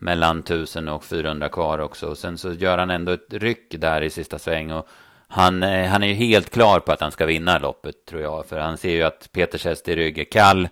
mellan 0.01 0.39
1000 0.39 0.87
och 0.87 1.03
400 1.03 1.49
kvar 1.49 1.79
också. 1.79 2.07
Och 2.07 2.17
sen 2.17 2.37
så 2.37 2.53
gör 2.53 2.77
han 2.77 2.89
ändå 2.89 3.11
ett 3.11 3.33
ryck 3.33 3.75
där 3.79 4.01
i 4.01 4.09
sista 4.09 4.39
sväng. 4.39 4.71
Och 4.71 4.87
han, 5.27 5.63
eh, 5.63 5.87
han 5.87 6.03
är 6.03 6.07
ju 6.07 6.13
helt 6.13 6.49
klar 6.49 6.79
på 6.79 6.91
att 6.91 7.01
han 7.01 7.11
ska 7.11 7.25
vinna 7.25 7.57
loppet, 7.57 8.05
tror 8.05 8.21
jag. 8.21 8.45
För 8.45 8.59
han 8.59 8.77
ser 8.77 8.91
ju 8.91 9.03
att 9.03 9.29
Peters 9.31 9.65
häst 9.65 9.87
i 9.87 9.95
rygg 9.95 10.17
är 10.17 10.23
kall. 10.23 10.69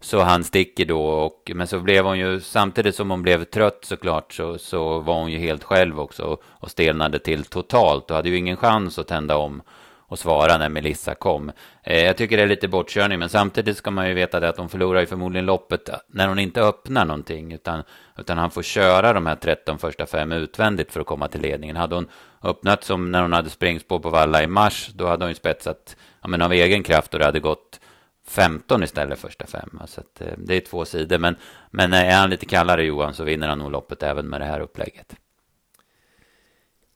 Så 0.00 0.20
han 0.20 0.44
sticker 0.44 0.84
då. 0.84 1.02
Och, 1.02 1.50
men 1.54 1.66
så 1.66 1.80
blev 1.80 2.04
hon 2.04 2.18
ju, 2.18 2.40
samtidigt 2.40 2.94
som 2.94 3.10
hon 3.10 3.22
blev 3.22 3.44
trött 3.44 3.78
såklart, 3.82 4.32
så, 4.32 4.58
så 4.58 4.98
var 4.98 5.14
hon 5.14 5.32
ju 5.32 5.38
helt 5.38 5.64
själv 5.64 6.00
också. 6.00 6.22
Och, 6.22 6.42
och 6.48 6.70
stelnade 6.70 7.18
till 7.18 7.44
totalt 7.44 8.10
och 8.10 8.16
hade 8.16 8.28
ju 8.28 8.36
ingen 8.36 8.56
chans 8.56 8.98
att 8.98 9.08
tända 9.08 9.36
om 9.36 9.62
och 10.10 10.18
svara 10.18 10.58
när 10.58 10.68
Melissa 10.68 11.14
kom. 11.14 11.52
Eh, 11.82 12.04
jag 12.04 12.16
tycker 12.16 12.36
det 12.36 12.42
är 12.42 12.46
lite 12.46 12.68
bortkörning, 12.68 13.18
men 13.18 13.28
samtidigt 13.28 13.76
ska 13.76 13.90
man 13.90 14.08
ju 14.08 14.14
veta 14.14 14.40
det 14.40 14.48
att 14.48 14.56
hon 14.56 14.68
förlorar 14.68 15.00
ju 15.00 15.06
förmodligen 15.06 15.46
loppet 15.46 15.90
när 16.06 16.28
hon 16.28 16.38
inte 16.38 16.62
öppnar 16.62 17.04
någonting, 17.04 17.52
utan, 17.52 17.82
utan 18.18 18.38
han 18.38 18.50
får 18.50 18.62
köra 18.62 19.12
de 19.12 19.26
här 19.26 19.36
13 19.36 19.78
första 19.78 20.06
fem 20.06 20.32
utvändigt 20.32 20.92
för 20.92 21.00
att 21.00 21.06
komma 21.06 21.28
till 21.28 21.40
ledningen. 21.40 21.76
Hade 21.76 21.94
hon 21.94 22.08
öppnat 22.42 22.84
som 22.84 23.12
när 23.12 23.22
hon 23.22 23.32
hade 23.32 23.50
springspår 23.50 23.98
på 23.98 24.10
Valla 24.10 24.42
i 24.42 24.46
mars, 24.46 24.90
då 24.94 25.06
hade 25.06 25.24
hon 25.24 25.30
ju 25.30 25.34
spetsat 25.34 25.96
ja, 26.22 26.28
men 26.28 26.42
av 26.42 26.52
egen 26.52 26.82
kraft 26.82 27.14
och 27.14 27.18
det 27.18 27.26
hade 27.26 27.40
gått 27.40 27.80
15 28.26 28.82
istället 28.82 29.18
första 29.18 29.46
fem. 29.46 29.80
Så 29.86 30.00
att, 30.00 30.20
eh, 30.20 30.32
det 30.36 30.54
är 30.54 30.60
två 30.60 30.84
sidor, 30.84 31.18
men, 31.18 31.36
men 31.70 31.92
eh, 31.92 32.14
är 32.14 32.20
han 32.20 32.30
lite 32.30 32.46
kallare 32.46 32.84
Johan 32.84 33.14
så 33.14 33.24
vinner 33.24 33.48
han 33.48 33.58
nog 33.58 33.70
loppet 33.70 34.02
även 34.02 34.28
med 34.28 34.40
det 34.40 34.44
här 34.44 34.60
upplägget. 34.60 35.16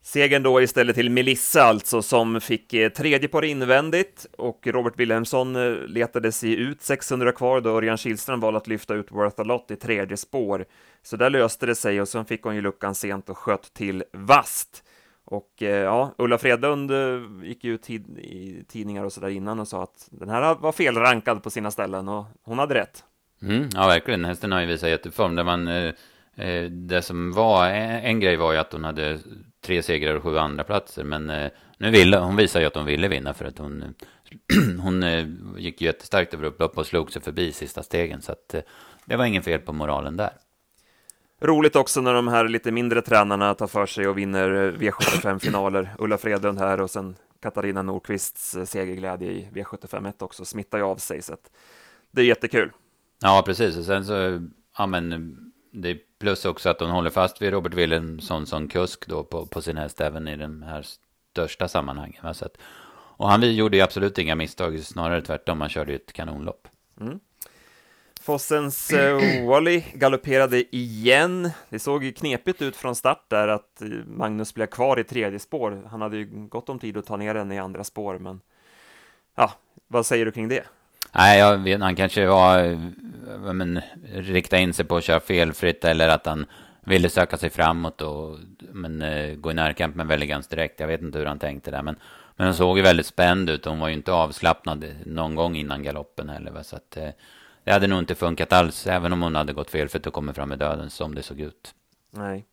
Segern 0.06 0.42
då 0.42 0.60
istället 0.60 0.96
till 0.96 1.10
Melissa 1.10 1.62
alltså, 1.62 2.02
som 2.02 2.40
fick 2.40 2.72
eh, 2.72 2.88
tredje 2.88 3.28
par 3.28 3.44
invändigt 3.44 4.26
och 4.38 4.66
Robert 4.66 4.92
Wilhelmsson 4.96 5.56
eh, 5.56 5.72
letade 5.86 6.32
sig 6.32 6.54
ut 6.54 6.82
600 6.82 7.32
kvar 7.32 7.60
då 7.60 7.70
Örjan 7.70 7.96
Kihlström 7.96 8.40
valde 8.40 8.58
att 8.58 8.66
lyfta 8.66 8.94
ut 8.94 9.12
Worth 9.12 9.40
a 9.40 9.44
Lot 9.44 9.70
i 9.70 9.76
tredje 9.76 10.16
spår. 10.16 10.64
Så 11.02 11.16
där 11.16 11.30
löste 11.30 11.66
det 11.66 11.74
sig 11.74 12.00
och 12.00 12.08
sen 12.08 12.24
fick 12.24 12.42
hon 12.42 12.54
ju 12.54 12.60
luckan 12.60 12.94
sent 12.94 13.28
och 13.28 13.38
sköt 13.38 13.74
till 13.74 14.04
vast. 14.12 14.84
Och 15.24 15.62
eh, 15.62 15.68
ja, 15.68 16.14
Ulla 16.18 16.38
Fredlund 16.38 16.90
gick 17.44 17.64
ju 17.64 17.75
ut 17.75 17.90
i 17.90 18.64
tidningar 18.68 19.04
och 19.04 19.12
sådär 19.12 19.28
innan 19.28 19.61
och 19.61 19.68
sa 19.68 19.82
att 19.82 20.08
den 20.11 20.28
här 20.28 20.54
var 20.54 20.73
felrankad 20.73 21.42
på 21.42 21.50
sina 21.50 21.70
ställen 21.70 22.08
och 22.08 22.25
hon 22.42 22.58
hade 22.58 22.75
rätt. 22.75 23.04
Mm, 23.42 23.68
ja, 23.75 23.87
verkligen. 23.87 24.25
Hästen 24.25 24.52
har 24.52 24.61
ju 24.61 24.66
visat 24.66 24.90
jätteform. 24.90 25.34
Där 25.34 25.44
man, 25.44 25.68
eh, 25.68 26.64
det 26.70 27.02
som 27.02 27.32
var, 27.32 27.68
en 27.68 28.20
grej 28.20 28.37
var 28.37 28.52
ju 28.52 28.58
att 28.58 28.73
hon 28.73 28.84
hade 28.84 29.18
tre 29.64 29.83
segrar 29.83 30.14
och 30.14 30.23
sju 30.23 30.38
andra 30.38 30.64
platser. 30.64 31.04
Men 31.04 31.30
eh, 31.30 31.50
nu 31.78 31.90
ville, 31.90 32.18
hon 32.18 32.37
visar 32.37 32.61
ju 32.61 32.66
att 32.66 32.75
hon 32.75 32.87
ville 32.87 33.09
vinna 33.09 33.35
för 33.35 33.44
att 33.44 33.59
hon, 33.59 33.94
hon 34.80 35.02
eh, 35.02 35.26
gick 35.56 35.80
jättestarkt 35.80 36.35
över 36.35 36.44
upplopp 36.44 36.78
och 36.78 36.87
slog 36.87 37.12
sig 37.12 37.23
förbi 37.23 37.52
sista 37.52 37.83
stegen. 37.83 38.23
Så 38.23 38.33
att, 38.33 38.54
eh, 38.54 38.61
det 39.04 39.16
var 39.16 39.25
ingen 39.25 39.42
fel 39.42 39.61
på 39.61 39.73
moralen 39.73 40.16
där. 40.16 40.33
Roligt 41.40 41.76
också 41.76 42.00
när 42.00 42.14
de 42.14 42.28
här 42.28 42.49
lite 42.49 42.73
mindre 42.73 43.02
tränarna 43.02 43.54
tar 43.54 43.66
för 43.66 43.87
sig 43.87 44.09
och 44.09 44.18
vinner 44.18 44.73
V75-finaler. 44.73 45.94
Ulla 45.99 46.18
Fredlund 46.18 46.59
här 46.59 46.80
och 46.80 46.90
sen 46.90 47.16
Katarina 47.42 47.83
Nordqvists 47.83 48.56
segerglädje 48.64 49.30
i 49.30 49.49
V75 49.54 50.09
1 50.09 50.23
också 50.23 50.44
smittar 50.44 50.78
ju 50.78 50.85
av 50.85 50.97
sig. 50.97 51.23
Så 51.23 51.33
att 51.33 51.50
det 52.11 52.21
är 52.21 52.26
jättekul. 52.26 52.73
Ja, 53.21 53.42
precis. 53.47 53.76
Och 53.76 53.85
sen 53.85 54.04
så, 54.04 54.49
ja 54.78 54.87
men 54.87 55.37
det 55.73 55.90
är 55.90 55.99
plus 56.25 56.45
också 56.45 56.69
att 56.69 56.81
hon 56.81 56.90
håller 56.90 57.11
fast 57.11 57.43
vid 57.43 57.52
Robert 57.52 57.75
Wilhelmsson 57.75 58.47
som 58.47 58.69
kusk 58.69 59.07
då 59.07 59.25
på, 59.25 59.47
på 59.47 59.62
sin 59.62 59.76
häst 59.76 60.00
även 60.00 60.28
i 60.28 60.37
de 60.37 60.62
här 60.62 60.87
största 61.33 61.69
sammanhangen. 61.69 62.35
Så 62.35 62.45
att, 62.45 62.57
och 63.16 63.28
han 63.28 63.54
gjorde 63.54 63.76
ju 63.76 63.83
absolut 63.83 64.19
inga 64.19 64.35
misstag, 64.35 64.81
snarare 64.81 65.23
tvärtom, 65.23 65.61
han 65.61 65.71
körde 65.71 65.93
ju 65.93 65.97
ett 65.97 66.12
kanonlopp. 66.12 66.69
Mm. 67.00 67.21
Fossens 68.21 68.93
uh, 68.93 69.49
Wally 69.49 69.83
galopperade 69.95 70.76
igen. 70.76 71.50
Det 71.69 71.78
såg 71.78 72.04
ju 72.04 72.12
knepigt 72.12 72.62
ut 72.62 72.76
från 72.76 72.95
start 72.95 73.25
där 73.28 73.49
att 73.49 73.83
eh, 73.83 73.88
Magnus 74.07 74.54
blev 74.54 74.66
kvar 74.66 75.00
i 75.00 75.04
tredje 75.04 75.38
spår. 75.38 75.88
Han 75.90 76.00
hade 76.00 76.16
ju 76.16 76.25
gott 76.49 76.69
om 76.69 76.78
tid 76.78 76.97
att 76.97 77.07
ta 77.07 77.16
ner 77.16 77.35
den 77.35 77.52
i 77.52 77.59
andra 77.59 77.85
spår, 77.85 78.19
men 78.19 78.40
ja, 79.35 79.52
vad 79.88 80.07
säger 80.07 80.25
du 80.25 80.33
kring 80.33 80.49
det? 80.49 80.64
Nej, 81.14 81.38
jag 81.38 81.59
vet, 81.59 81.80
han 81.80 81.97
kanske 81.97 82.26
var, 82.26 82.64
eh, 82.64 83.52
men, 83.52 83.80
riktade 84.12 84.62
in 84.62 84.75
sig 84.75 84.85
på 84.85 84.97
att 84.97 85.04
köra 85.04 85.21
felfritt 85.21 85.85
eller 85.85 86.09
att 86.09 86.26
han 86.26 86.47
ville 86.80 87.09
söka 87.09 87.37
sig 87.37 87.50
framåt 87.50 88.00
och 88.00 88.38
men, 88.73 89.02
eh, 89.02 89.35
gå 89.35 89.50
i 89.50 89.54
närkamp 89.54 89.97
med 89.97 90.06
Velligans 90.06 90.49
direkt. 90.49 90.80
Jag 90.80 90.87
vet 90.87 91.02
inte 91.02 91.18
hur 91.18 91.26
han 91.26 91.38
tänkte 91.38 91.71
där, 91.71 91.83
men, 91.83 91.97
men 92.37 92.47
hon 92.47 92.54
såg 92.54 92.76
ju 92.76 92.83
väldigt 92.83 93.06
spänd 93.06 93.50
ut. 93.50 93.64
Hon 93.64 93.80
var 93.80 93.88
ju 93.88 93.94
inte 93.94 94.12
avslappnad 94.12 94.85
någon 95.06 95.35
gång 95.35 95.56
innan 95.56 95.83
galoppen 95.83 96.28
heller. 96.28 96.50
Va? 96.50 96.64
Så 96.64 96.76
att, 96.76 96.97
eh, 96.97 97.09
det 97.64 97.73
hade 97.73 97.87
nog 97.87 97.99
inte 97.99 98.14
funkat 98.14 98.52
alls, 98.52 98.87
även 98.87 99.12
om 99.12 99.23
hon 99.23 99.35
hade 99.35 99.52
gått 99.52 99.71
felfritt 99.71 100.06
och 100.06 100.12
kommit 100.12 100.37
fram 100.37 100.49
med 100.49 100.59
döden 100.59 100.90
som 100.90 101.14
det 101.14 101.23
såg 101.23 101.40
ut. 101.40 101.75
Nej. 102.11 102.44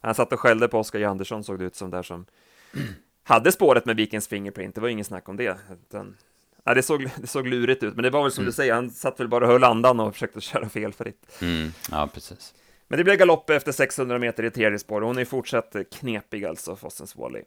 Han 0.00 0.14
satt 0.14 0.32
och 0.32 0.40
skällde 0.40 0.68
på 0.68 0.78
Oskar 0.78 1.02
Andersson 1.02 1.44
såg 1.44 1.58
det 1.58 1.64
ut 1.64 1.76
som 1.76 1.90
där 1.90 2.02
som 2.02 2.26
hade 3.24 3.52
spåret 3.52 3.86
med 3.86 3.96
Vikings 3.96 4.28
Fingerprint. 4.28 4.74
Det 4.74 4.80
var 4.80 4.88
ingen 4.88 5.04
snack 5.04 5.28
om 5.28 5.36
det. 5.36 5.56
Utan 5.88 6.16
Ja, 6.64 6.74
det, 6.74 6.82
såg, 6.82 7.10
det 7.16 7.26
såg 7.26 7.46
lurigt 7.46 7.82
ut, 7.82 7.94
men 7.94 8.02
det 8.02 8.10
var 8.10 8.22
väl 8.22 8.32
som 8.32 8.42
mm. 8.42 8.50
du 8.50 8.52
säger, 8.52 8.74
han 8.74 8.90
satt 8.90 9.20
väl 9.20 9.28
bara 9.28 9.44
och 9.44 9.52
höll 9.52 9.64
andan 9.64 10.00
och 10.00 10.12
försökte 10.12 10.40
köra 10.40 10.68
felfritt. 10.68 11.38
Mm. 11.42 11.72
Ja, 11.90 12.08
precis. 12.14 12.54
Men 12.88 12.98
det 12.98 13.04
blev 13.04 13.16
galopp 13.16 13.50
efter 13.50 13.72
600 13.72 14.18
meter 14.18 14.44
i 14.44 14.50
tredje 14.50 14.78
spår, 14.78 15.00
hon 15.00 15.18
är 15.18 15.24
fortsatt 15.24 15.76
knepig 15.92 16.44
alltså, 16.44 16.76
Fossens 16.76 17.16
Wally. 17.16 17.42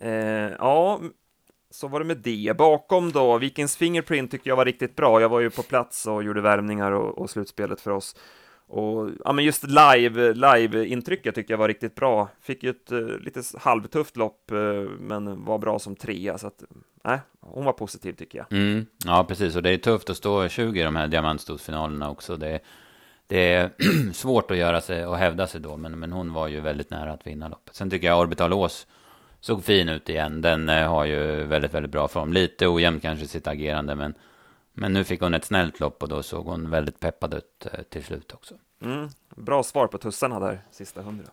Eh, 0.00 0.10
ja, 0.58 1.00
så 1.70 1.88
var 1.88 1.98
det 1.98 2.06
med 2.06 2.16
det. 2.16 2.56
Bakom 2.58 3.12
då, 3.12 3.38
Vikings 3.38 3.76
Fingerprint 3.76 4.30
tyckte 4.30 4.48
jag 4.48 4.56
var 4.56 4.64
riktigt 4.64 4.96
bra. 4.96 5.20
Jag 5.20 5.28
var 5.28 5.40
ju 5.40 5.50
på 5.50 5.62
plats 5.62 6.06
och 6.06 6.22
gjorde 6.22 6.40
värmningar 6.40 6.92
och, 6.92 7.18
och 7.18 7.30
slutspelet 7.30 7.80
för 7.80 7.90
oss. 7.90 8.16
Och 8.68 9.10
ja, 9.24 9.32
men 9.32 9.44
just 9.44 9.64
live, 9.66 10.34
live-intrycket 10.34 11.34
tyckte 11.34 11.52
jag 11.52 11.58
var 11.58 11.68
riktigt 11.68 11.94
bra. 11.94 12.28
Fick 12.40 12.62
ju 12.62 12.70
ett 12.70 12.92
uh, 12.92 13.18
lite 13.18 13.42
halvtufft 13.58 14.16
lopp, 14.16 14.52
uh, 14.52 14.90
men 15.00 15.44
var 15.44 15.58
bra 15.58 15.78
som 15.78 15.96
trea. 15.96 16.38
Så 16.38 16.46
att, 16.46 16.62
nej, 17.04 17.20
hon 17.40 17.64
var 17.64 17.72
positiv 17.72 18.12
tycker 18.12 18.38
jag. 18.38 18.52
Mm, 18.52 18.86
ja, 19.04 19.24
precis. 19.24 19.56
Och 19.56 19.62
det 19.62 19.70
är 19.70 19.78
tufft 19.78 20.10
att 20.10 20.16
stå 20.16 20.48
20 20.48 20.80
i 20.80 20.84
de 20.84 20.96
här 20.96 21.08
diamantstolsfinalerna 21.08 22.10
också. 22.10 22.36
Det, 22.36 22.60
det 23.26 23.54
är 23.54 23.70
svårt 24.12 24.50
att 24.50 24.56
göra 24.56 24.80
sig 24.80 25.06
och 25.06 25.16
hävda 25.16 25.46
sig 25.46 25.60
då, 25.60 25.76
men, 25.76 25.98
men 25.98 26.12
hon 26.12 26.32
var 26.32 26.48
ju 26.48 26.60
väldigt 26.60 26.90
nära 26.90 27.12
att 27.12 27.26
vinna 27.26 27.48
loppet. 27.48 27.74
Sen 27.74 27.90
tycker 27.90 28.06
jag 28.06 28.20
Orbital 28.20 28.52
Ås 28.52 28.86
såg 29.40 29.64
fin 29.64 29.88
ut 29.88 30.08
igen. 30.08 30.40
Den 30.40 30.68
uh, 30.68 30.88
har 30.88 31.04
ju 31.04 31.44
väldigt, 31.44 31.74
väldigt 31.74 31.92
bra 31.92 32.08
form. 32.08 32.32
Lite 32.32 32.68
ojämnt 32.68 33.02
kanske 33.02 33.26
sitt 33.26 33.46
agerande, 33.46 33.94
men 33.94 34.14
men 34.80 34.92
nu 34.92 35.04
fick 35.04 35.20
hon 35.20 35.34
ett 35.34 35.44
snällt 35.44 35.80
lopp 35.80 36.02
och 36.02 36.08
då 36.08 36.22
såg 36.22 36.46
hon 36.46 36.70
väldigt 36.70 37.00
peppad 37.00 37.34
ut 37.34 37.66
eh, 37.72 37.82
till 37.82 38.04
slut 38.04 38.32
också. 38.32 38.54
Mm, 38.82 39.08
bra 39.36 39.62
svar 39.62 39.86
på 39.86 39.98
tussarna 39.98 40.40
där, 40.40 40.60
sista 40.70 41.02
hundra. 41.02 41.26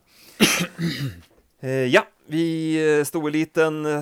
eh, 1.59 1.69
ja, 1.69 2.05
vi 2.25 2.97
eh, 2.99 3.03
stod 3.03 3.27
eliten 3.27 3.85
eh, 3.85 4.01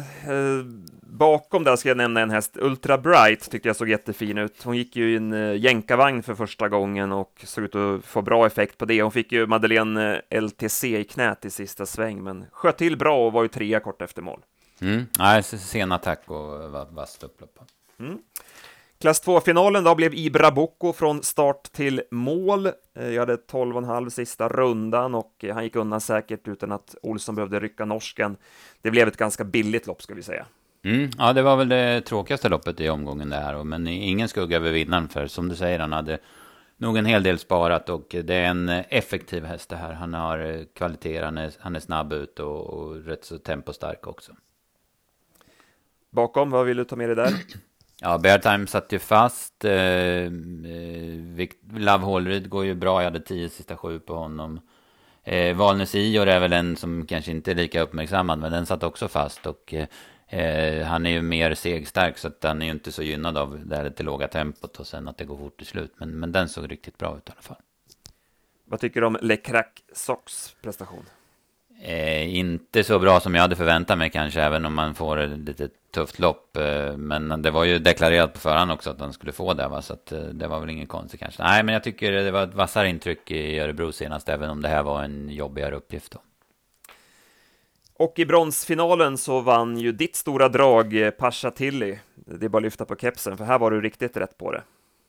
bakom 1.01 1.63
där 1.63 1.75
ska 1.75 1.89
jag 1.89 1.97
nämna 1.97 2.21
en 2.21 2.29
häst, 2.29 2.57
Ultra 2.57 2.97
Bright 2.97 3.51
tyckte 3.51 3.69
jag 3.69 3.75
såg 3.75 3.89
jättefin 3.89 4.38
ut. 4.38 4.63
Hon 4.63 4.77
gick 4.77 4.95
ju 4.95 5.13
i 5.13 5.15
en 5.15 5.33
eh, 5.33 5.55
jänkarvagn 5.55 6.23
för 6.23 6.35
första 6.35 6.69
gången 6.69 7.12
och 7.12 7.43
såg 7.45 7.63
ut 7.63 7.75
att 7.75 8.05
få 8.05 8.21
bra 8.21 8.47
effekt 8.47 8.77
på 8.77 8.85
det. 8.85 9.01
Hon 9.01 9.12
fick 9.12 9.31
ju 9.31 9.47
Madeleine 9.47 10.21
eh, 10.29 10.41
LTC 10.41 11.00
i 11.00 11.03
knät 11.03 11.45
i 11.45 11.50
sista 11.50 11.85
sväng, 11.85 12.23
men 12.23 12.45
sköt 12.51 12.77
till 12.77 12.97
bra 12.97 13.25
och 13.25 13.33
var 13.33 13.43
ju 13.43 13.47
trea 13.47 13.79
kort 13.79 14.01
efter 14.01 14.21
mål. 14.21 14.39
Mm, 14.81 15.05
nej, 15.19 15.43
sen 15.43 15.91
attack 15.91 16.21
och 16.25 16.71
vasst 16.91 17.23
upplopp. 17.23 17.59
Mm. 18.00 18.17
Klass 19.03 19.24
2-finalen 19.25 19.83
då 19.83 19.95
blev 19.95 20.13
Ibra 20.13 20.51
Bocco 20.51 20.93
från 20.93 21.24
start 21.24 21.72
till 21.72 22.01
mål. 22.12 22.65
Eh, 22.65 22.74
jag 22.95 23.19
hade 23.19 23.36
12,5 23.36 24.10
sista 24.10 24.50
rundan 24.50 25.15
och 25.15 25.45
han 25.53 25.63
gick 25.63 25.75
undan 25.75 26.01
säkert 26.01 26.48
utan 26.48 26.72
att 26.72 26.95
Olsson 27.01 27.36
behövde 27.36 27.60
rycka 27.60 27.86
norsken. 27.86 28.38
Det 28.81 28.91
blev 28.91 29.07
ett 29.07 29.17
ganska 29.17 29.43
billigt 29.43 29.88
lopp 29.88 30.01
ska 30.01 30.13
vi 30.13 30.24
säga. 30.24 30.45
Mm, 30.83 31.10
ja, 31.17 31.33
det 31.33 31.41
var 31.41 31.55
väl 31.55 31.69
det 31.69 32.01
tråkigaste 32.01 32.50
loppet 32.50 32.79
i 32.79 32.89
omgången 32.89 33.29
det 33.29 33.36
här, 33.36 33.63
men 33.63 33.88
ingen 33.88 34.27
skugga 34.27 34.57
över 34.57 34.72
vinnaren 34.72 35.10
för 35.10 35.27
som 35.27 35.50
du 35.50 35.55
säger, 35.55 35.79
han 35.79 35.93
hade 35.93 36.17
nog 36.77 36.98
en 36.98 37.05
hel 37.05 37.24
del 37.24 37.39
sparat 37.39 37.89
och 37.89 38.15
det 38.24 38.36
är 38.36 38.45
en 38.45 38.69
effektiv 38.69 39.45
häst 39.45 39.69
det 39.69 39.75
här. 39.75 39.93
Han 39.93 40.13
har 40.13 40.39
eh, 40.39 40.62
kvaliteter, 40.75 41.24
han 41.24 41.38
är, 41.38 41.51
han 41.60 41.75
är 41.75 41.79
snabb 41.79 42.13
ut 42.13 42.39
och, 42.39 42.65
och 42.65 43.05
rätt 43.05 43.25
så 43.25 43.38
tempostark 43.38 44.07
också. 44.07 44.31
Bakom, 46.10 46.50
vad 46.50 46.65
vill 46.65 46.77
du 46.77 46.86
ta 46.86 46.95
med 46.95 47.10
dig 47.10 47.15
där? 47.15 47.33
Ja, 48.05 48.17
Beartime 48.17 48.67
satt 48.67 48.91
ju 48.91 49.00
fast. 49.00 49.65
Eh, 49.65 49.74
eh 49.74 50.29
Love 51.74 52.05
Hålryd 52.05 52.50
går 52.50 52.65
ju 52.65 52.75
bra. 52.75 53.01
Jag 53.01 53.12
hade 53.12 53.19
tio 53.19 53.50
sista 53.50 53.77
sju 53.77 54.00
på 54.00 54.15
honom. 54.15 54.60
Eh, 55.24 55.55
Valnes 55.55 55.95
Ior 55.95 56.27
är 56.27 56.39
väl 56.39 56.53
en 56.53 56.75
som 56.75 57.05
kanske 57.05 57.31
inte 57.31 57.51
är 57.51 57.55
lika 57.55 57.81
uppmärksammad, 57.81 58.39
men 58.39 58.51
den 58.51 58.65
satt 58.65 58.83
också 58.83 59.07
fast. 59.07 59.45
Och 59.45 59.74
eh, 59.74 59.88
eh, 60.39 60.86
han 60.86 61.05
är 61.05 61.10
ju 61.10 61.22
mer 61.22 61.53
segstark, 61.53 62.17
så 62.17 62.27
att 62.27 62.43
han 62.43 62.62
är 62.62 62.65
ju 62.65 62.72
inte 62.72 62.91
så 62.91 63.03
gynnad 63.03 63.38
av 63.38 63.62
det 63.65 63.75
här 63.75 63.83
lite 63.83 64.03
låga 64.03 64.27
tempot 64.27 64.79
och 64.79 64.88
sen 64.88 65.07
att 65.07 65.17
det 65.17 65.25
går 65.25 65.38
fort 65.38 65.57
till 65.57 65.67
slut. 65.67 65.93
Men, 65.98 66.19
men 66.19 66.31
den 66.31 66.50
såg 66.50 66.72
riktigt 66.72 66.98
bra 66.98 67.17
ut 67.17 67.29
i 67.29 67.31
alla 67.31 67.41
fall. 67.41 67.62
Vad 68.65 68.79
tycker 68.79 69.01
du 69.01 69.07
om 69.07 69.17
Le 69.22 69.38
Crac 69.38 69.65
Sox 69.93 70.55
prestation? 70.62 71.05
Eh, 71.85 72.35
inte 72.35 72.83
så 72.83 72.99
bra 72.99 73.19
som 73.19 73.35
jag 73.35 73.41
hade 73.41 73.55
förväntat 73.55 73.97
mig 73.97 74.09
kanske, 74.09 74.41
även 74.41 74.65
om 74.65 74.73
man 74.73 74.95
får 74.95 75.17
ett 75.17 75.39
lite 75.39 75.69
tufft 75.93 76.19
lopp. 76.19 76.57
Eh, 76.57 76.97
men 76.97 77.41
det 77.41 77.51
var 77.51 77.63
ju 77.63 77.79
deklarerat 77.79 78.33
på 78.33 78.39
förhand 78.39 78.71
också 78.71 78.89
att 78.89 78.99
han 78.99 79.13
skulle 79.13 79.31
få 79.31 79.53
det, 79.53 79.67
va? 79.67 79.81
så 79.81 79.93
att, 79.93 80.11
eh, 80.11 80.19
det 80.19 80.47
var 80.47 80.59
väl 80.59 80.69
ingen 80.69 80.87
konstigt 80.87 81.19
kanske. 81.19 81.43
Nej, 81.43 81.63
men 81.63 81.73
jag 81.73 81.83
tycker 81.83 82.11
det 82.11 82.31
var 82.31 82.43
ett 82.43 82.53
vassare 82.53 82.89
intryck 82.89 83.31
i 83.31 83.59
Örebro 83.59 83.91
senast, 83.91 84.29
även 84.29 84.49
om 84.49 84.61
det 84.61 84.67
här 84.67 84.83
var 84.83 85.03
en 85.03 85.29
jobbigare 85.29 85.75
uppgift 85.75 86.11
då. 86.11 86.19
Och 87.97 88.19
i 88.19 88.25
bronsfinalen 88.25 89.17
så 89.17 89.41
vann 89.41 89.77
ju 89.77 89.91
ditt 89.91 90.15
stora 90.15 90.49
drag 90.49 91.01
eh, 91.01 91.09
Pasha 91.09 91.51
Tilly. 91.51 91.97
Det 92.15 92.45
är 92.45 92.49
bara 92.49 92.57
att 92.57 92.63
lyfta 92.63 92.85
på 92.85 92.95
kepsen, 92.95 93.37
för 93.37 93.45
här 93.45 93.59
var 93.59 93.71
du 93.71 93.81
riktigt 93.81 94.17
rätt 94.17 94.37
på 94.37 94.51
det. 94.51 94.63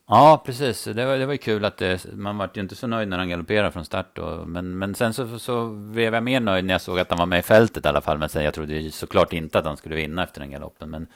Ja, 0.06 0.42
precis. 0.46 0.84
Det 0.84 1.06
var, 1.06 1.18
det 1.18 1.26
var 1.26 1.32
ju 1.32 1.38
kul 1.38 1.64
att 1.64 1.82
eh, 1.82 1.88
det, 1.88 2.12
man 2.12 2.38
var 2.38 2.50
ju 2.54 2.60
inte 2.60 2.74
så 2.74 2.86
nöjd 2.86 3.08
när 3.08 3.18
han 3.18 3.28
galopperade 3.28 3.72
från 3.72 3.84
start. 3.84 4.16
Då. 4.16 4.44
Men, 4.46 4.78
men 4.78 4.94
sen 4.94 5.14
så, 5.14 5.38
så 5.38 5.66
blev 5.68 6.14
jag 6.14 6.22
mer 6.22 6.40
nöjd 6.40 6.64
när 6.64 6.74
jag 6.74 6.80
såg 6.80 6.98
att 6.98 7.10
han 7.10 7.18
var 7.18 7.26
med 7.26 7.38
i 7.38 7.42
fältet 7.42 7.84
i 7.84 7.88
alla 7.88 8.00
fall. 8.00 8.18
Men 8.18 8.28
sen 8.28 8.44
jag 8.44 8.54
trodde 8.54 8.74
ju 8.74 8.90
såklart 8.90 9.32
inte 9.32 9.58
att 9.58 9.64
han 9.64 9.76
skulle 9.76 9.94
vinna 9.94 10.24
efter 10.24 10.40
den 10.40 10.50
galoppen. 10.50 10.90
Men 10.90 11.06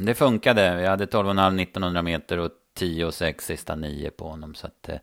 det 0.06 0.14
funkade. 0.14 0.80
Jag 0.82 0.90
hade 0.90 1.06
12,5 1.06 1.62
1900 1.62 2.02
meter 2.02 2.38
och 2.38 2.50
10 2.74 3.04
och 3.04 3.14
6 3.14 3.44
sista 3.44 3.74
9 3.74 4.10
på 4.10 4.28
honom. 4.28 4.54
Så 4.54 4.66
att, 4.66 4.88
eh, 4.88 4.96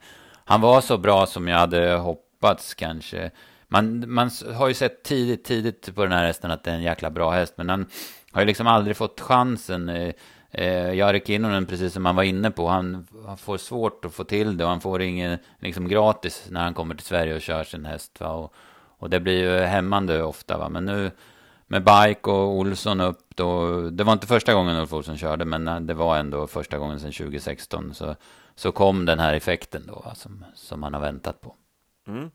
han 0.45 0.61
var 0.61 0.81
så 0.81 0.97
bra 0.97 1.25
som 1.25 1.47
jag 1.47 1.57
hade 1.57 1.93
hoppats 1.93 2.73
kanske. 2.73 3.31
Man, 3.67 4.13
man 4.13 4.29
har 4.53 4.67
ju 4.67 4.73
sett 4.73 5.03
tidigt, 5.03 5.45
tidigt 5.45 5.95
på 5.95 6.03
den 6.03 6.11
här 6.11 6.25
hästen 6.25 6.51
att 6.51 6.63
det 6.63 6.71
är 6.71 6.75
en 6.75 6.83
jäkla 6.83 7.09
bra 7.09 7.31
häst. 7.31 7.53
Men 7.57 7.69
han 7.69 7.85
har 8.31 8.41
ju 8.41 8.47
liksom 8.47 8.67
aldrig 8.67 8.97
fått 8.97 9.21
chansen. 9.21 9.89
Eh, 9.89 10.13
Eh, 10.57 10.93
Jari 10.93 11.21
Kinnunen, 11.25 11.65
precis 11.65 11.93
som 11.93 12.05
han 12.05 12.15
var 12.15 12.23
inne 12.23 12.51
på, 12.51 12.67
han, 12.67 13.07
han, 13.25 13.37
får 13.37 13.57
svårt 13.57 14.05
att 14.05 14.13
få 14.13 14.23
till 14.23 14.57
det 14.57 14.63
och 14.63 14.69
han 14.69 14.81
får 14.81 15.01
ingen 15.01 15.37
liksom 15.59 15.87
gratis 15.87 16.47
när 16.49 16.63
han 16.63 16.73
kommer 16.73 16.95
till 16.95 17.05
Sverige 17.05 17.35
och 17.35 17.41
kör 17.41 17.63
sin 17.63 17.85
häst. 17.85 18.19
Va? 18.19 18.29
Och, 18.29 18.53
och 18.97 19.09
det 19.09 19.19
blir 19.19 19.43
ju 19.43 19.59
hämmande 19.59 20.23
ofta. 20.23 20.57
Va? 20.57 20.69
Men 20.69 20.85
nu 20.85 21.11
med 21.67 21.83
Bike 21.83 22.29
och 22.29 22.49
Olsson 22.49 23.01
upp 23.01 23.35
då, 23.35 23.81
det 23.89 24.03
var 24.03 24.13
inte 24.13 24.27
första 24.27 24.53
gången 24.53 24.77
Ulf 24.77 24.93
Olsson 24.93 25.17
körde, 25.17 25.45
men 25.45 25.87
det 25.87 25.93
var 25.93 26.17
ändå 26.17 26.47
första 26.47 26.77
gången 26.77 26.99
sedan 26.99 27.11
2016. 27.11 27.93
Så, 27.93 28.15
så 28.55 28.71
kom 28.71 29.05
den 29.05 29.19
här 29.19 29.33
effekten 29.33 29.83
då, 29.87 30.01
va? 30.05 30.15
Som, 30.15 30.45
som 30.53 30.79
man 30.79 30.93
har 30.93 31.01
väntat 31.01 31.41
på. 31.41 31.55
Mm. 32.07 32.31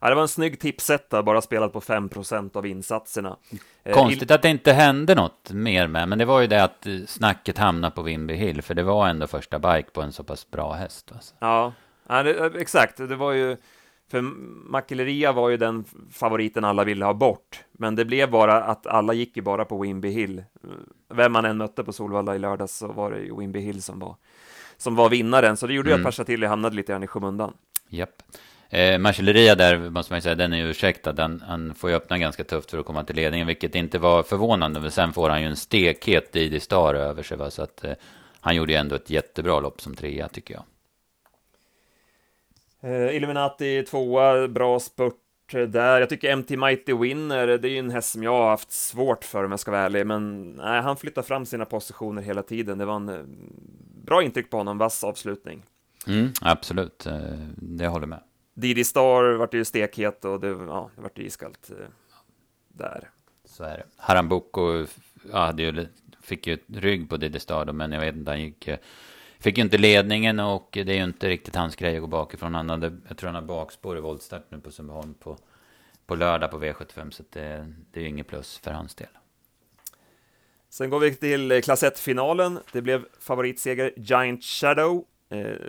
Ja, 0.00 0.08
det 0.08 0.14
var 0.14 0.22
en 0.22 0.28
snygg 0.28 0.60
tipsetta, 0.60 1.22
bara 1.22 1.40
spelat 1.40 1.72
på 1.72 1.80
5% 1.80 2.56
av 2.56 2.66
insatserna. 2.66 3.36
Eh, 3.84 3.94
Konstigt 3.94 4.30
att 4.30 4.42
det 4.42 4.48
inte 4.48 4.72
hände 4.72 5.14
något 5.14 5.50
mer 5.50 5.86
med, 5.86 6.08
men 6.08 6.18
det 6.18 6.24
var 6.24 6.40
ju 6.40 6.46
det 6.46 6.64
att 6.64 6.86
eh, 6.86 6.94
snacket 7.06 7.58
hamnade 7.58 7.94
på 7.94 8.02
Wimby 8.02 8.34
Hill, 8.34 8.62
för 8.62 8.74
det 8.74 8.82
var 8.82 9.08
ändå 9.08 9.26
första 9.26 9.58
bike 9.58 9.90
på 9.92 10.02
en 10.02 10.12
så 10.12 10.24
pass 10.24 10.50
bra 10.50 10.72
häst. 10.72 11.12
Alltså. 11.14 11.34
Ja, 11.38 11.72
ja 12.08 12.22
det, 12.22 12.34
eh, 12.34 12.60
exakt. 12.60 12.96
Det 12.96 13.16
var 13.16 13.32
ju, 13.32 13.56
för 14.10 14.20
Makileria 14.70 15.32
var 15.32 15.48
ju 15.48 15.56
den 15.56 15.84
favoriten 16.12 16.64
alla 16.64 16.84
ville 16.84 17.04
ha 17.04 17.14
bort, 17.14 17.64
men 17.72 17.94
det 17.96 18.04
blev 18.04 18.30
bara 18.30 18.62
att 18.62 18.86
alla 18.86 19.12
gick 19.12 19.36
ju 19.36 19.42
bara 19.42 19.64
på 19.64 19.78
Wimby 19.78 20.08
Hill. 20.08 20.44
Vem 21.14 21.32
man 21.32 21.44
än 21.44 21.56
mötte 21.56 21.84
på 21.84 21.92
Solvalla 21.92 22.34
i 22.34 22.38
lördags 22.38 22.76
så 22.76 22.88
var 22.88 23.10
det 23.10 23.18
ju 23.18 23.38
Wimby 23.38 23.60
Hill 23.60 23.82
som 23.82 23.98
var, 23.98 24.16
som 24.76 24.94
var 24.94 25.08
vinnaren, 25.08 25.56
så 25.56 25.66
det 25.66 25.74
gjorde 25.74 25.90
mm. 25.90 26.00
ju 26.00 26.02
att 26.02 26.06
Pashatilli 26.06 26.46
hamnade 26.46 26.76
lite 26.76 26.92
grann 26.92 27.02
i 27.02 27.06
skymundan. 27.06 27.52
Japp. 27.88 28.22
Eh, 28.70 28.98
Marcelleria 28.98 29.54
där, 29.54 29.90
måste 29.90 30.12
man 30.12 30.22
säga, 30.22 30.34
den 30.34 30.52
är 30.52 30.56
ju 30.56 30.70
ursäktad. 30.70 31.12
Den, 31.12 31.42
han 31.46 31.74
får 31.74 31.90
ju 31.90 31.96
öppna 31.96 32.18
ganska 32.18 32.44
tufft 32.44 32.70
för 32.70 32.78
att 32.78 32.86
komma 32.86 33.04
till 33.04 33.16
ledningen, 33.16 33.46
vilket 33.46 33.74
inte 33.74 33.98
var 33.98 34.22
förvånande. 34.22 34.80
Men 34.80 34.90
sen 34.90 35.12
får 35.12 35.30
han 35.30 35.40
ju 35.40 35.46
en 35.46 35.56
stekhet 35.56 36.32
Didi 36.32 36.60
Star 36.60 36.94
över 36.94 37.22
sig. 37.22 37.36
Va? 37.36 37.50
Så 37.50 37.62
att 37.62 37.84
eh, 37.84 37.92
han 38.40 38.56
gjorde 38.56 38.72
ju 38.72 38.78
ändå 38.78 38.94
ett 38.94 39.10
jättebra 39.10 39.60
lopp 39.60 39.80
som 39.80 39.94
trea, 39.94 40.28
tycker 40.28 40.54
jag. 40.54 40.64
Eh, 42.80 43.16
Illuminati 43.16 43.82
tvåa, 43.82 44.48
bra 44.48 44.80
spurt 44.80 45.14
där. 45.52 46.00
Jag 46.00 46.08
tycker 46.08 46.36
MT 46.36 46.50
Mighty 46.50 46.94
Winner, 46.94 47.46
det 47.46 47.68
är 47.68 47.72
ju 47.72 47.78
en 47.78 47.90
häst 47.90 48.12
som 48.12 48.22
jag 48.22 48.32
har 48.32 48.50
haft 48.50 48.72
svårt 48.72 49.24
för 49.24 49.44
om 49.44 49.50
jag 49.50 49.60
ska 49.60 49.70
vara 49.70 49.80
ärlig, 49.80 50.06
men 50.06 50.50
nej, 50.50 50.82
han 50.82 50.96
flyttar 50.96 51.22
fram 51.22 51.46
sina 51.46 51.64
positioner 51.64 52.22
hela 52.22 52.42
tiden. 52.42 52.78
Det 52.78 52.84
var 52.84 52.96
en 52.96 53.08
eh, 53.08 53.20
bra 54.04 54.22
intryck 54.22 54.50
på 54.50 54.56
honom, 54.56 54.78
vass 54.78 55.04
avslutning. 55.04 55.62
Mm, 56.06 56.32
absolut, 56.40 57.06
eh, 57.06 57.14
det 57.56 57.86
håller 57.86 58.06
med. 58.06 58.20
Didi 58.58 58.84
Star 58.84 59.32
vart 59.32 59.54
ju 59.54 59.64
stekhet 59.64 60.24
och 60.24 60.40
det, 60.40 60.48
ja, 60.48 60.90
det 60.96 61.02
vart 61.02 61.18
ju 61.18 61.24
iskallt 61.24 61.70
eh, 61.70 61.86
där. 62.68 63.10
Så 63.44 63.64
är 63.64 63.76
det. 63.76 63.84
Harambuco 63.96 64.86
ja, 65.32 65.52
ju, 65.58 65.86
fick 66.22 66.46
ju 66.46 66.58
rygg 66.66 67.08
på 67.08 67.16
Didi 67.16 67.40
Star 67.40 67.64
då, 67.64 67.72
men 67.72 67.92
jag 67.92 68.00
vet 68.00 68.14
inte, 68.14 68.30
han 68.30 68.40
gick, 68.40 68.68
eh, 68.68 68.78
fick 69.38 69.58
ju 69.58 69.64
inte 69.64 69.78
ledningen 69.78 70.40
och 70.40 70.68
det 70.72 70.80
är 70.92 70.96
ju 70.96 71.04
inte 71.04 71.28
riktigt 71.28 71.56
hans 71.56 71.76
grej 71.76 71.96
att 71.96 72.00
gå 72.00 72.06
bakifrån. 72.06 72.54
Han 72.54 72.70
hade, 72.70 72.96
jag 73.08 73.16
tror 73.16 73.28
han 73.28 73.34
har 73.34 73.42
bakspår 73.42 73.98
i 73.98 74.00
voltstart 74.00 74.44
nu 74.48 74.60
på 74.60 74.70
Sundbyholm 74.70 75.14
på, 75.14 75.38
på 76.06 76.14
lördag 76.14 76.50
på 76.50 76.58
V75, 76.58 77.10
så 77.10 77.22
det, 77.30 77.72
det 77.92 78.00
är 78.00 78.04
ju 78.04 78.08
inget 78.08 78.26
plus 78.26 78.58
för 78.58 78.70
hans 78.70 78.94
del. 78.94 79.08
Sen 80.68 80.90
går 80.90 81.00
vi 81.00 81.14
till 81.14 81.62
klass 81.62 81.82
1-finalen. 81.82 82.58
Det 82.72 82.82
blev 82.82 83.04
favoritseger 83.18 83.92
Giant 83.96 84.44
Shadow 84.44 85.04
Eh, 85.08 85.17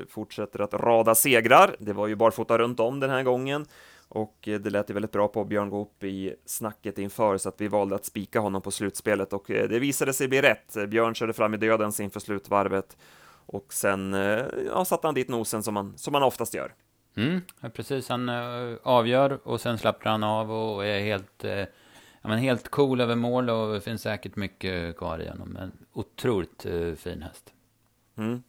fortsätter 0.09 0.61
att 0.61 0.73
rada 0.73 1.15
segrar. 1.15 1.75
Det 1.79 1.93
var 1.93 2.07
ju 2.07 2.15
barfota 2.15 2.57
runt 2.57 2.79
om 2.79 2.99
den 2.99 3.09
här 3.09 3.23
gången. 3.23 3.65
Och 4.11 4.37
det 4.41 4.69
lät 4.69 4.89
ju 4.89 4.93
väldigt 4.93 5.11
bra 5.11 5.27
på 5.27 5.45
Björn 5.45 5.69
Goop 5.69 6.03
i 6.03 6.35
snacket 6.45 6.97
inför, 6.97 7.37
så 7.37 7.49
att 7.49 7.61
vi 7.61 7.67
valde 7.67 7.95
att 7.95 8.05
spika 8.05 8.39
honom 8.39 8.61
på 8.61 8.71
slutspelet 8.71 9.33
och 9.33 9.43
det 9.47 9.79
visade 9.79 10.13
sig 10.13 10.27
bli 10.27 10.41
rätt. 10.41 10.75
Björn 10.89 11.13
körde 11.15 11.33
fram 11.33 11.53
i 11.53 11.57
dödens 11.57 11.99
inför 11.99 12.19
slutvarvet 12.19 12.97
och 13.45 13.73
sen 13.73 14.13
ja, 14.67 14.85
satte 14.85 15.07
han 15.07 15.15
dit 15.15 15.29
nosen 15.29 15.63
som 15.63 15.73
man, 15.73 15.97
som 15.97 16.11
man 16.11 16.23
oftast 16.23 16.53
gör. 16.53 16.73
Mm, 17.15 17.41
precis. 17.73 18.09
Han 18.09 18.29
avgör 18.83 19.39
och 19.43 19.61
sen 19.61 19.77
slappnar 19.77 20.11
han 20.11 20.23
av 20.23 20.51
och 20.51 20.85
är 20.85 20.99
helt, 20.99 21.43
ja, 22.21 22.29
men 22.29 22.39
helt 22.39 22.69
cool 22.69 23.01
över 23.01 23.15
mål 23.15 23.49
och 23.49 23.73
det 23.73 23.81
finns 23.81 24.01
säkert 24.01 24.35
mycket 24.35 24.97
kvar 24.97 25.19
i 25.19 25.29
honom. 25.29 25.57
En 25.57 25.71
otroligt 25.93 26.65
fin 26.97 27.21
häst. 27.21 27.53
Mm. 28.17 28.43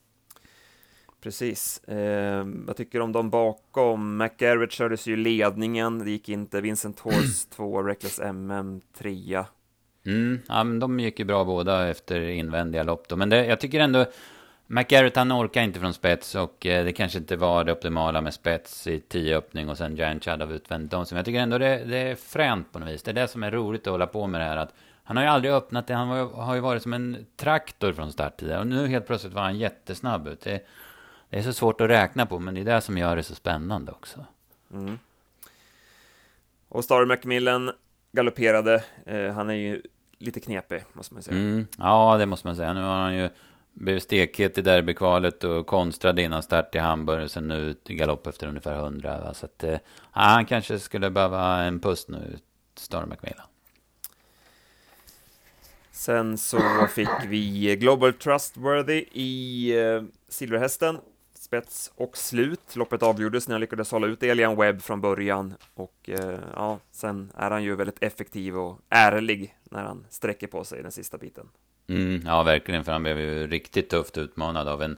Precis. 1.20 1.84
Eh, 1.84 2.44
vad 2.44 2.76
tycker 2.76 2.98
du 2.98 3.04
om 3.04 3.12
de 3.12 3.30
bakom? 3.30 4.16
McGarrett 4.16 4.72
kördes 4.72 5.06
ju 5.06 5.16
ledningen, 5.16 5.98
det 5.98 6.10
gick 6.10 6.28
inte. 6.28 6.60
Vincent 6.60 7.00
Horse 7.00 7.48
2, 7.50 7.82
Reckless 7.82 8.20
MM 8.20 8.80
3. 8.98 9.44
Mm, 10.06 10.38
ja, 10.48 10.64
men 10.64 10.78
de 10.78 11.00
gick 11.00 11.18
ju 11.18 11.24
bra 11.24 11.44
båda 11.44 11.88
efter 11.88 12.20
invändiga 12.20 12.82
lopp 12.82 13.08
då. 13.08 13.16
Men 13.16 13.28
det, 13.28 13.46
jag 13.46 13.60
tycker 13.60 13.80
ändå 13.80 14.06
McGarrett 14.66 15.16
han 15.16 15.32
orkar 15.32 15.62
inte 15.62 15.80
från 15.80 15.94
spets 15.94 16.34
och 16.34 16.66
eh, 16.66 16.84
det 16.84 16.92
kanske 16.92 17.18
inte 17.18 17.36
var 17.36 17.64
det 17.64 17.72
optimala 17.72 18.20
med 18.20 18.34
spets 18.34 18.86
i 18.86 19.00
tio 19.00 19.36
öppning 19.36 19.68
och 19.68 19.78
sen 19.78 19.96
Giant 19.96 20.24
Shadow 20.24 20.52
utvändigt 20.52 20.94
om 20.94 21.06
sig. 21.06 21.14
Men 21.14 21.18
jag 21.18 21.26
tycker 21.26 21.40
ändå 21.40 21.58
det, 21.58 21.84
det 21.84 21.98
är 21.98 22.14
fränt 22.14 22.72
på 22.72 22.78
något 22.78 22.88
vis. 22.88 23.02
Det 23.02 23.10
är 23.10 23.14
det 23.14 23.28
som 23.28 23.42
är 23.42 23.50
roligt 23.50 23.86
att 23.86 23.90
hålla 23.90 24.06
på 24.06 24.26
med 24.26 24.40
det 24.40 24.44
här. 24.44 24.56
Att 24.56 24.74
han 25.04 25.16
har 25.16 25.24
ju 25.24 25.30
aldrig 25.30 25.52
öppnat 25.52 25.86
det. 25.86 25.94
Han 25.94 26.08
var, 26.08 26.42
har 26.42 26.54
ju 26.54 26.60
varit 26.60 26.82
som 26.82 26.92
en 26.92 27.26
traktor 27.36 27.92
från 27.92 28.12
start 28.12 28.36
tidigare. 28.36 28.60
Och 28.60 28.66
nu 28.66 28.86
helt 28.86 29.06
plötsligt 29.06 29.32
var 29.32 29.42
han 29.42 29.58
jättesnabb 29.58 30.28
ut. 30.28 30.40
Det, 30.40 30.66
det, 31.30 31.38
är 31.38 31.42
så 31.42 31.52
svårt 31.52 31.80
att 31.80 31.90
räkna 31.90 32.26
på, 32.26 32.38
men 32.38 32.54
det 32.54 32.60
är 32.60 32.64
det 32.64 32.80
som 32.80 32.98
gör 32.98 33.16
det 33.16 33.22
så 33.22 33.34
spännande 33.34 33.92
också. 33.92 34.24
Mm. 34.72 34.98
Och 36.68 36.84
Star 36.84 37.04
Macmillan 37.04 37.70
galopperade. 38.12 38.84
Eh, 39.06 39.32
han 39.32 39.50
är 39.50 39.54
ju 39.54 39.82
lite 40.18 40.40
knepig, 40.40 40.84
måste 40.92 41.14
man 41.14 41.22
säga. 41.22 41.36
Mm, 41.36 41.66
ja, 41.78 42.16
det 42.18 42.26
måste 42.26 42.46
man 42.46 42.56
säga. 42.56 42.72
Nu 42.72 42.80
har 42.80 43.02
han 43.02 43.16
ju 43.16 43.28
blev 43.72 44.00
stekhet 44.00 44.58
i 44.58 44.62
derbykvalet 44.62 45.44
och 45.44 45.66
konstrade 45.66 46.22
innan 46.22 46.42
start 46.42 46.74
i 46.74 46.78
Hamburg. 46.78 47.24
Och 47.24 47.30
sen 47.30 47.48
nu 47.48 47.74
i 47.84 47.94
galopp 47.94 48.26
efter 48.26 48.46
ungefär 48.46 48.76
100. 48.76 49.20
Va? 49.20 49.34
Så 49.34 49.46
att, 49.46 49.64
eh, 49.64 49.78
han 50.10 50.46
kanske 50.46 50.78
skulle 50.78 51.10
behöva 51.10 51.62
en 51.62 51.80
pust 51.80 52.08
nu, 52.08 52.38
Star 52.74 53.06
McMillan. 53.06 53.46
Sen 55.90 56.38
så 56.38 56.60
fick 56.94 57.08
vi 57.26 57.76
Global 57.76 58.12
Trustworthy 58.12 59.04
i 59.12 59.70
eh, 59.80 60.02
Silverhästen. 60.28 60.98
Spets 61.50 61.92
och 61.96 62.16
slut. 62.16 62.76
Loppet 62.76 63.02
avgjordes 63.02 63.48
när 63.48 63.54
jag 63.54 63.60
lyckades 63.60 63.90
hålla 63.90 64.06
ut 64.06 64.22
Elian 64.22 64.56
Webb 64.56 64.82
från 64.82 65.00
början. 65.00 65.54
Och 65.74 66.10
eh, 66.10 66.38
ja, 66.54 66.78
sen 66.90 67.32
är 67.36 67.50
han 67.50 67.62
ju 67.62 67.76
väldigt 67.76 68.02
effektiv 68.02 68.58
och 68.58 68.78
ärlig 68.88 69.54
när 69.64 69.82
han 69.82 70.06
sträcker 70.10 70.46
på 70.46 70.64
sig 70.64 70.82
den 70.82 70.92
sista 70.92 71.18
biten. 71.18 71.48
Mm, 71.88 72.22
ja, 72.26 72.42
verkligen, 72.42 72.84
för 72.84 72.92
han 72.92 73.02
blev 73.02 73.20
ju 73.20 73.46
riktigt 73.46 73.88
tufft 73.88 74.18
utmanad 74.18 74.68
av 74.68 74.82
en 74.82 74.96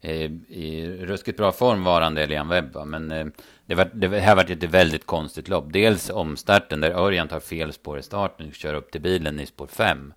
eh, 0.00 0.30
i 0.48 0.96
ruskigt 1.00 1.36
bra 1.38 1.52
form 1.52 1.84
varande 1.84 2.22
Elian 2.22 2.48
Webb. 2.48 2.76
Men 2.86 3.10
eh, 3.10 3.26
det, 3.66 3.74
var, 3.74 3.90
det 3.94 4.20
här 4.20 4.36
var 4.36 4.50
ett 4.50 4.64
väldigt 4.64 5.06
konstigt 5.06 5.48
lopp. 5.48 5.72
Dels 5.72 6.10
omstarten 6.10 6.80
där 6.80 6.90
Örjan 6.90 7.28
tar 7.28 7.40
fel 7.40 7.72
spår 7.72 7.98
i 7.98 8.02
starten 8.02 8.48
och 8.48 8.54
kör 8.54 8.74
upp 8.74 8.90
till 8.90 9.02
bilen 9.02 9.40
i 9.40 9.46
spår 9.46 9.66
5. 9.66 10.12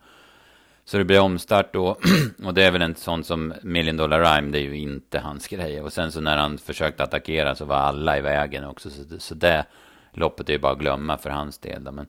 Så 0.85 0.97
det 0.97 1.03
blir 1.03 1.19
omstart 1.19 1.73
då, 1.73 1.97
och 2.43 2.53
det 2.53 2.63
är 2.63 2.71
väl 2.71 2.81
en 2.81 2.95
sån 2.95 3.23
som 3.23 3.53
Million 3.61 3.97
Dollar 3.97 4.21
Rhyme, 4.21 4.51
det 4.51 4.59
är 4.59 4.63
ju 4.63 4.77
inte 4.77 5.19
hans 5.19 5.47
grej. 5.47 5.81
Och 5.81 5.93
sen 5.93 6.11
så 6.11 6.21
när 6.21 6.37
han 6.37 6.57
försökte 6.57 7.03
attackera 7.03 7.55
så 7.55 7.65
var 7.65 7.75
alla 7.75 8.17
i 8.17 8.21
vägen 8.21 8.63
också, 8.63 8.89
så, 8.89 9.19
så 9.19 9.35
det 9.35 9.65
loppet 10.13 10.49
är 10.49 10.53
ju 10.53 10.59
bara 10.59 10.73
att 10.73 10.79
glömma 10.79 11.17
för 11.17 11.29
hans 11.29 11.57
del. 11.57 11.83
Då. 11.83 11.91
Men 11.91 12.07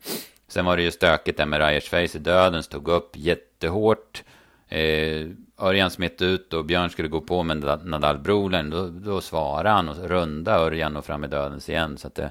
Sen 0.53 0.65
var 0.65 0.77
det 0.77 0.83
ju 0.83 0.91
stökigt 0.91 1.39
där 1.39 1.47
med 1.47 1.61
Ryers 1.61 1.89
Face 1.89 2.19
i 2.19 2.21
döden, 2.21 2.63
stod 2.63 2.89
upp 2.89 3.11
jättehårt. 3.15 4.23
Eh, 4.69 5.27
Örjan 5.59 5.91
smet 5.91 6.23
ut 6.23 6.53
och 6.53 6.65
Björn 6.65 6.91
skulle 6.91 7.09
gå 7.09 7.21
på 7.21 7.43
med 7.43 7.85
Nadal 7.85 8.19
Brolin, 8.19 8.71
Då, 8.71 8.89
då 8.89 9.21
svarade 9.21 9.71
han 9.71 9.89
och 9.89 10.09
runda 10.09 10.59
Örjan 10.59 10.97
och 10.97 11.05
fram 11.05 11.25
i 11.25 11.29
dödens 11.29 11.69
igen. 11.69 11.99
Så 11.99 12.07
att 12.07 12.15
det, 12.15 12.31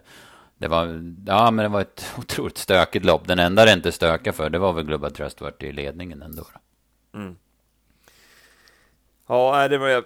det 0.61 0.67
var, 0.67 1.13
ja 1.25 1.51
men 1.51 1.63
det 1.63 1.69
var 1.69 1.81
ett 1.81 2.05
otroligt 2.17 2.57
stökigt 2.57 3.05
lopp. 3.05 3.27
Den 3.27 3.39
enda 3.39 3.65
det 3.65 3.73
inte 3.73 3.91
stökade 3.91 4.37
för, 4.37 4.49
det 4.49 4.59
var 4.59 4.73
väl 4.73 4.85
Global 4.85 5.11
Trustworthy 5.11 5.67
i 5.67 5.71
ledningen 5.71 6.21
ändå. 6.21 6.43
Mm. 7.13 7.35
Ja, 9.27 9.67
det 9.67 9.77
var 9.77 9.87
ju 9.87 10.03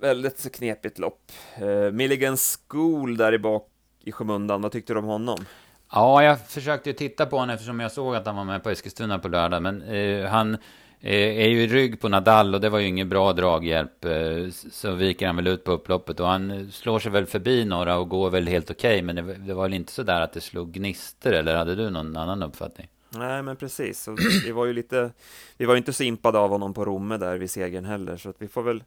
väldigt 0.00 0.56
knepigt 0.56 0.98
lopp. 0.98 1.32
Eh, 1.54 1.92
Milligan 1.92 2.36
School 2.36 3.16
där 3.16 3.34
i 3.34 3.38
bak 3.38 3.68
i 4.00 4.12
skymundan, 4.12 4.62
vad 4.62 4.72
tyckte 4.72 4.92
du 4.92 4.98
om 4.98 5.04
honom? 5.04 5.44
Ja, 5.92 6.22
jag 6.22 6.46
försökte 6.46 6.92
titta 6.92 7.26
på 7.26 7.38
honom 7.38 7.54
eftersom 7.54 7.80
jag 7.80 7.92
såg 7.92 8.16
att 8.16 8.26
han 8.26 8.36
var 8.36 8.44
med 8.44 8.62
på 8.62 8.70
Eskilstuna 8.70 9.18
på 9.18 9.28
lördag. 9.28 9.62
Men 9.62 9.82
eh, 9.82 10.26
han 10.26 10.56
är 11.00 11.48
ju 11.48 11.62
i 11.62 11.66
rygg 11.66 12.00
på 12.00 12.08
Nadal 12.08 12.54
och 12.54 12.60
det 12.60 12.68
var 12.68 12.78
ju 12.78 12.86
ingen 12.86 13.08
bra 13.08 13.32
draghjälp. 13.32 14.04
Eh, 14.04 14.50
så 14.70 14.94
viker 14.94 15.26
han 15.26 15.36
väl 15.36 15.46
ut 15.46 15.64
på 15.64 15.72
upploppet 15.72 16.20
och 16.20 16.26
han 16.26 16.72
slår 16.72 16.98
sig 16.98 17.12
väl 17.12 17.26
förbi 17.26 17.64
några 17.64 17.98
och 17.98 18.08
går 18.08 18.30
väl 18.30 18.48
helt 18.48 18.70
okej. 18.70 18.94
Okay, 18.94 19.02
men 19.02 19.16
det, 19.16 19.34
det, 19.34 19.54
var 19.54 19.62
väl 19.62 19.74
inte 19.74 19.92
så 19.92 20.02
där 20.02 20.20
att 20.20 20.32
det 20.32 20.40
slog 20.40 20.72
gnister 20.72 21.32
eller 21.32 21.56
hade 21.56 21.74
du 21.74 21.90
någon 21.90 22.16
annan 22.16 22.42
uppfattning? 22.42 22.88
Nej, 23.10 23.42
men 23.42 23.56
precis. 23.56 24.08
Och 24.08 24.18
vi 24.44 24.50
var 24.50 24.66
ju 24.66 24.72
lite, 24.72 25.10
vi 25.56 25.64
var 25.64 25.74
ju 25.74 25.78
inte 25.78 25.92
så 25.92 26.02
impade 26.02 26.38
av 26.38 26.50
honom 26.50 26.74
på 26.74 26.84
Romme 26.84 27.16
där 27.16 27.38
vid 27.38 27.50
segern 27.50 27.84
heller, 27.84 28.16
så 28.16 28.30
att 28.30 28.42
vi 28.42 28.48
får 28.48 28.62
väl 28.62 28.84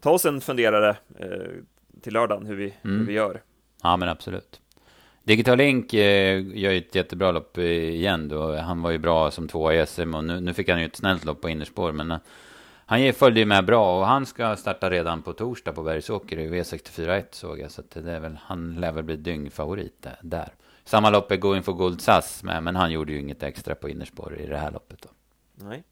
ta 0.00 0.10
oss 0.10 0.24
en 0.24 0.40
funderare 0.40 0.96
eh, 1.18 1.26
till 2.02 2.12
lördagen 2.12 2.46
hur 2.46 2.56
vi, 2.56 2.74
mm. 2.82 2.98
hur 2.98 3.06
vi 3.06 3.12
gör. 3.12 3.42
Ja, 3.82 3.96
men 3.96 4.08
absolut. 4.08 4.60
Digital 5.24 5.58
Link 5.58 5.94
eh, 5.94 6.46
gör 6.54 6.72
ju 6.72 6.78
ett 6.78 6.94
jättebra 6.94 7.32
lopp 7.32 7.58
eh, 7.58 7.64
igen 7.64 8.28
då. 8.28 8.56
Han 8.56 8.82
var 8.82 8.90
ju 8.90 8.98
bra 8.98 9.30
som 9.30 9.48
tvåa 9.48 9.74
i 9.74 9.86
SM 9.86 10.14
och 10.14 10.24
nu, 10.24 10.40
nu 10.40 10.54
fick 10.54 10.68
han 10.68 10.80
ju 10.80 10.86
ett 10.86 10.96
snällt 10.96 11.24
lopp 11.24 11.40
på 11.40 11.48
innerspår. 11.48 11.92
Men 11.92 12.10
eh, 12.10 12.18
han 12.86 13.12
följde 13.12 13.40
ju 13.40 13.46
med 13.46 13.64
bra 13.64 13.98
och 13.98 14.06
han 14.06 14.26
ska 14.26 14.56
starta 14.56 14.90
redan 14.90 15.22
på 15.22 15.32
torsdag 15.32 15.72
på 15.72 15.82
Bergsåker 15.82 16.38
i 16.38 16.48
V64.1 16.48 17.24
såg 17.30 17.58
jag. 17.60 17.70
Så 17.70 17.82
det 17.92 18.12
är 18.12 18.20
väl, 18.20 18.38
han 18.42 18.80
lär 18.80 18.92
väl 18.92 19.04
bli 19.04 19.16
dyngfavorit 19.16 20.06
där. 20.20 20.52
Samma 20.84 21.10
lopp 21.10 21.30
är 21.30 21.36
Going 21.36 21.62
for 21.62 21.72
Gold 21.72 22.00
SAS 22.00 22.42
med, 22.42 22.62
men 22.62 22.76
han 22.76 22.92
gjorde 22.92 23.12
ju 23.12 23.20
inget 23.20 23.42
extra 23.42 23.74
på 23.74 23.88
innerspår 23.88 24.40
i 24.40 24.46
det 24.46 24.58
här 24.58 24.70
loppet 24.70 25.02
då. 25.02 25.08
Nej. 25.54 25.84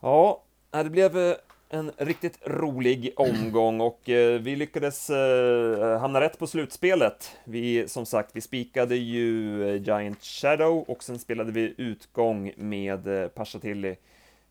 Ja, 0.00 0.42
det 0.70 0.90
blev 0.90 1.18
eh, 1.18 1.34
en 1.68 1.92
riktigt 1.96 2.38
rolig 2.46 3.12
omgång 3.16 3.80
och 3.80 4.08
eh, 4.08 4.40
vi 4.40 4.56
lyckades 4.56 5.10
eh, 5.10 5.98
hamna 5.98 6.20
rätt 6.20 6.38
på 6.38 6.46
slutspelet. 6.46 7.36
Vi, 7.44 7.88
som 7.88 8.06
sagt, 8.06 8.30
vi 8.36 8.40
spikade 8.40 8.96
ju 8.96 9.62
eh, 9.68 9.82
Giant 9.82 10.22
Shadow 10.22 10.84
och 10.88 11.02
sen 11.02 11.18
spelade 11.18 11.52
vi 11.52 11.74
utgång 11.76 12.52
med 12.56 13.06
eh, 13.06 13.28
Pashatilli. 13.28 13.96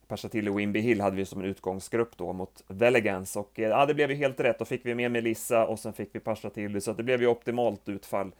Pashatilli 0.07 0.49
och 0.49 0.59
Wimby 0.59 0.79
Hill 0.79 1.01
hade 1.01 1.15
vi 1.15 1.25
som 1.25 1.41
en 1.41 1.47
utgångsgrupp 1.47 2.17
då 2.17 2.33
mot 2.33 2.63
Velegans 2.67 3.35
och 3.35 3.59
eh, 3.59 3.69
ja, 3.69 3.85
det 3.85 3.93
blev 3.93 4.11
ju 4.11 4.17
helt 4.17 4.39
rätt. 4.39 4.59
Då 4.59 4.65
fick 4.65 4.85
vi 4.85 4.95
med 4.95 5.11
Melissa 5.11 5.65
och 5.67 5.79
sen 5.79 5.93
fick 5.93 6.09
vi 6.15 6.19
Pashatilli 6.19 6.81
så 6.81 6.91
att 6.91 6.97
det 6.97 7.03
blev 7.03 7.21
ju 7.21 7.27
optimalt 7.27 7.89
utfall 7.89 8.31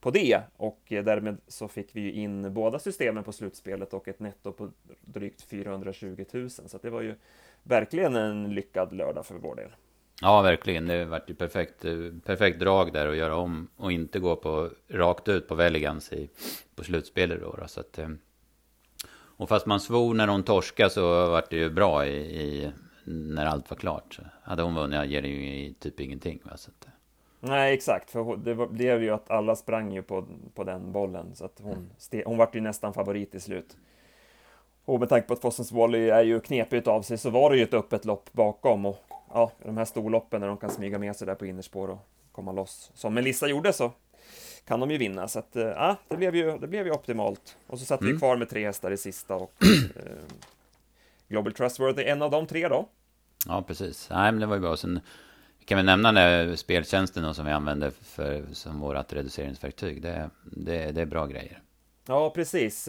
på 0.00 0.10
det 0.10 0.40
och 0.56 0.80
eh, 0.92 1.04
därmed 1.04 1.36
så 1.48 1.68
fick 1.68 1.96
vi 1.96 2.00
ju 2.00 2.12
in 2.12 2.54
båda 2.54 2.78
systemen 2.78 3.24
på 3.24 3.32
slutspelet 3.32 3.94
och 3.94 4.08
ett 4.08 4.20
netto 4.20 4.52
på 4.52 4.70
drygt 5.00 5.42
420 5.42 6.24
000 6.32 6.50
så 6.50 6.76
att 6.76 6.82
det 6.82 6.90
var 6.90 7.00
ju 7.00 7.14
verkligen 7.62 8.16
en 8.16 8.54
lyckad 8.54 8.92
lördag 8.92 9.26
för 9.26 9.34
vår 9.34 9.56
del. 9.56 9.70
Ja, 10.22 10.42
verkligen. 10.42 10.86
Det 10.86 11.04
vart 11.04 11.30
ju 11.30 11.34
perfekt, 11.34 11.84
perfekt 12.24 12.60
drag 12.60 12.92
där 12.92 13.06
att 13.06 13.16
göra 13.16 13.36
om 13.36 13.68
och 13.76 13.92
inte 13.92 14.18
gå 14.18 14.36
på 14.36 14.70
rakt 14.88 15.28
ut 15.28 15.48
på 15.48 15.54
Veligans 15.54 16.12
i, 16.12 16.30
på 16.74 16.84
slutspelet 16.84 17.40
då. 17.40 17.56
då 17.60 17.68
så 17.68 17.80
att, 17.80 17.98
eh, 17.98 18.08
och 19.12 19.48
fast 19.48 19.66
man 19.66 19.80
svor 19.80 20.14
när 20.14 20.28
hon 20.28 20.42
torskade 20.42 20.90
så 20.90 21.30
vart 21.30 21.50
det 21.50 21.56
ju 21.56 21.70
bra 21.70 22.06
i, 22.06 22.16
i, 22.16 22.72
när 23.04 23.46
allt 23.46 23.70
var 23.70 23.76
klart. 23.76 24.14
Så 24.14 24.22
hade 24.42 24.62
hon 24.62 24.74
vunnit 24.74 25.10
ger 25.10 25.22
det 25.22 25.28
ju 25.28 25.72
typ 25.72 26.00
ingenting. 26.00 26.40
Va? 26.44 26.56
Så 26.56 26.70
att, 26.70 26.86
eh. 26.86 26.92
Nej, 27.40 27.74
exakt, 27.74 28.10
för 28.10 28.36
det 28.36 28.54
blev 28.54 29.02
ju 29.02 29.10
att 29.10 29.30
alla 29.30 29.56
sprang 29.56 29.92
ju 29.92 30.02
på, 30.02 30.26
på 30.54 30.64
den 30.64 30.92
bollen, 30.92 31.34
så 31.34 31.44
att 31.44 31.60
hon, 31.62 31.90
mm. 32.12 32.22
hon 32.26 32.38
vart 32.38 32.54
ju 32.54 32.60
nästan 32.60 32.94
favorit 32.94 33.34
i 33.34 33.40
slut. 33.40 33.76
Och 34.90 35.00
med 35.00 35.08
tanke 35.08 35.26
på 35.28 35.34
att 35.34 35.40
Fossens 35.40 35.72
Wally 35.72 36.10
är 36.10 36.22
ju 36.22 36.40
knepigt 36.40 36.86
av 36.86 37.02
sig 37.02 37.18
så 37.18 37.30
var 37.30 37.50
det 37.50 37.56
ju 37.56 37.62
ett 37.62 37.74
öppet 37.74 38.04
lopp 38.04 38.32
bakom 38.32 38.86
och 38.86 39.04
ja, 39.32 39.52
de 39.64 39.76
här 39.76 39.84
storloppen 39.84 40.40
när 40.40 40.48
de 40.48 40.56
kan 40.56 40.70
smyga 40.70 40.98
med 40.98 41.16
sig 41.16 41.26
där 41.26 41.34
på 41.34 41.46
innerspår 41.46 41.90
och 41.90 41.98
komma 42.32 42.52
loss. 42.52 42.90
Som 42.94 43.14
Melissa 43.14 43.48
gjorde 43.48 43.72
så 43.72 43.92
kan 44.64 44.80
de 44.80 44.90
ju 44.90 44.98
vinna 44.98 45.28
så 45.28 45.38
att 45.38 45.56
eh, 45.56 45.62
ja, 45.62 45.96
det 46.08 46.16
blev 46.16 46.36
ju, 46.36 46.58
det 46.58 46.66
blev 46.66 46.86
ju 46.86 46.92
optimalt. 46.92 47.56
Och 47.66 47.78
så 47.78 47.84
satt 47.84 48.00
mm. 48.00 48.12
vi 48.12 48.18
kvar 48.18 48.36
med 48.36 48.50
tre 48.50 48.66
hästar 48.66 48.90
i 48.90 48.96
sista 48.96 49.34
och 49.34 49.52
eh, 49.96 50.02
Global 51.28 51.52
Trustworthy, 51.52 52.04
en 52.04 52.22
av 52.22 52.30
de 52.30 52.46
tre 52.46 52.68
då. 52.68 52.88
Ja, 53.46 53.62
precis. 53.62 54.08
Nej, 54.10 54.32
men 54.32 54.40
det 54.40 54.46
var 54.46 54.54
ju 54.54 54.60
bra. 54.60 54.76
Sen 54.76 55.00
kan 55.64 55.78
vi 55.78 55.84
nämna 55.84 56.12
den 56.12 56.56
speltjänsten 56.56 57.34
som 57.34 57.46
vi 57.46 57.52
använder 57.52 57.90
för, 58.02 58.44
som 58.52 58.80
vårt 58.80 59.12
reduceringsverktyg. 59.12 60.02
Det, 60.02 60.30
det, 60.44 60.92
det 60.92 61.00
är 61.00 61.06
bra 61.06 61.26
grejer. 61.26 61.62
Ja, 62.06 62.30
precis. 62.30 62.88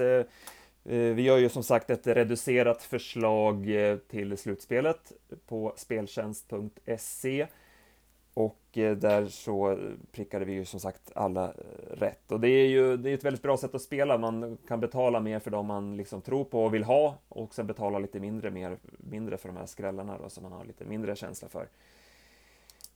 Eh, 0.85 0.97
vi 0.97 1.21
gör 1.21 1.37
ju 1.37 1.49
som 1.49 1.63
sagt 1.63 1.89
ett 1.89 2.07
reducerat 2.07 2.83
förslag 2.83 3.69
eh, 3.69 3.97
till 3.97 4.37
slutspelet 4.37 5.11
på 5.47 5.73
speltjänst.se 5.77 7.47
och 8.33 8.77
eh, 8.77 8.95
där 8.97 9.25
så 9.25 9.77
prickade 10.11 10.45
vi 10.45 10.53
ju 10.53 10.65
som 10.65 10.79
sagt 10.79 11.11
alla 11.15 11.53
rätt. 11.91 12.31
Och 12.31 12.39
det 12.39 12.49
är 12.49 12.67
ju 12.67 12.97
det 12.97 13.09
är 13.09 13.13
ett 13.13 13.23
väldigt 13.23 13.41
bra 13.41 13.57
sätt 13.57 13.75
att 13.75 13.81
spela. 13.81 14.17
Man 14.17 14.57
kan 14.67 14.79
betala 14.79 15.19
mer 15.19 15.39
för 15.39 15.51
dem 15.51 15.65
man 15.65 15.97
liksom 15.97 16.21
tror 16.21 16.43
på 16.43 16.65
och 16.65 16.73
vill 16.73 16.83
ha 16.83 17.17
och 17.29 17.55
sen 17.55 17.67
betala 17.67 17.99
lite 17.99 18.19
mindre, 18.19 18.51
mer, 18.51 18.77
mindre 18.97 19.37
för 19.37 19.49
de 19.49 19.57
här 19.57 19.65
skrällarna 19.65 20.17
då, 20.17 20.29
som 20.29 20.43
man 20.43 20.51
har 20.51 20.65
lite 20.65 20.85
mindre 20.85 21.15
känsla 21.15 21.49
för. 21.49 21.67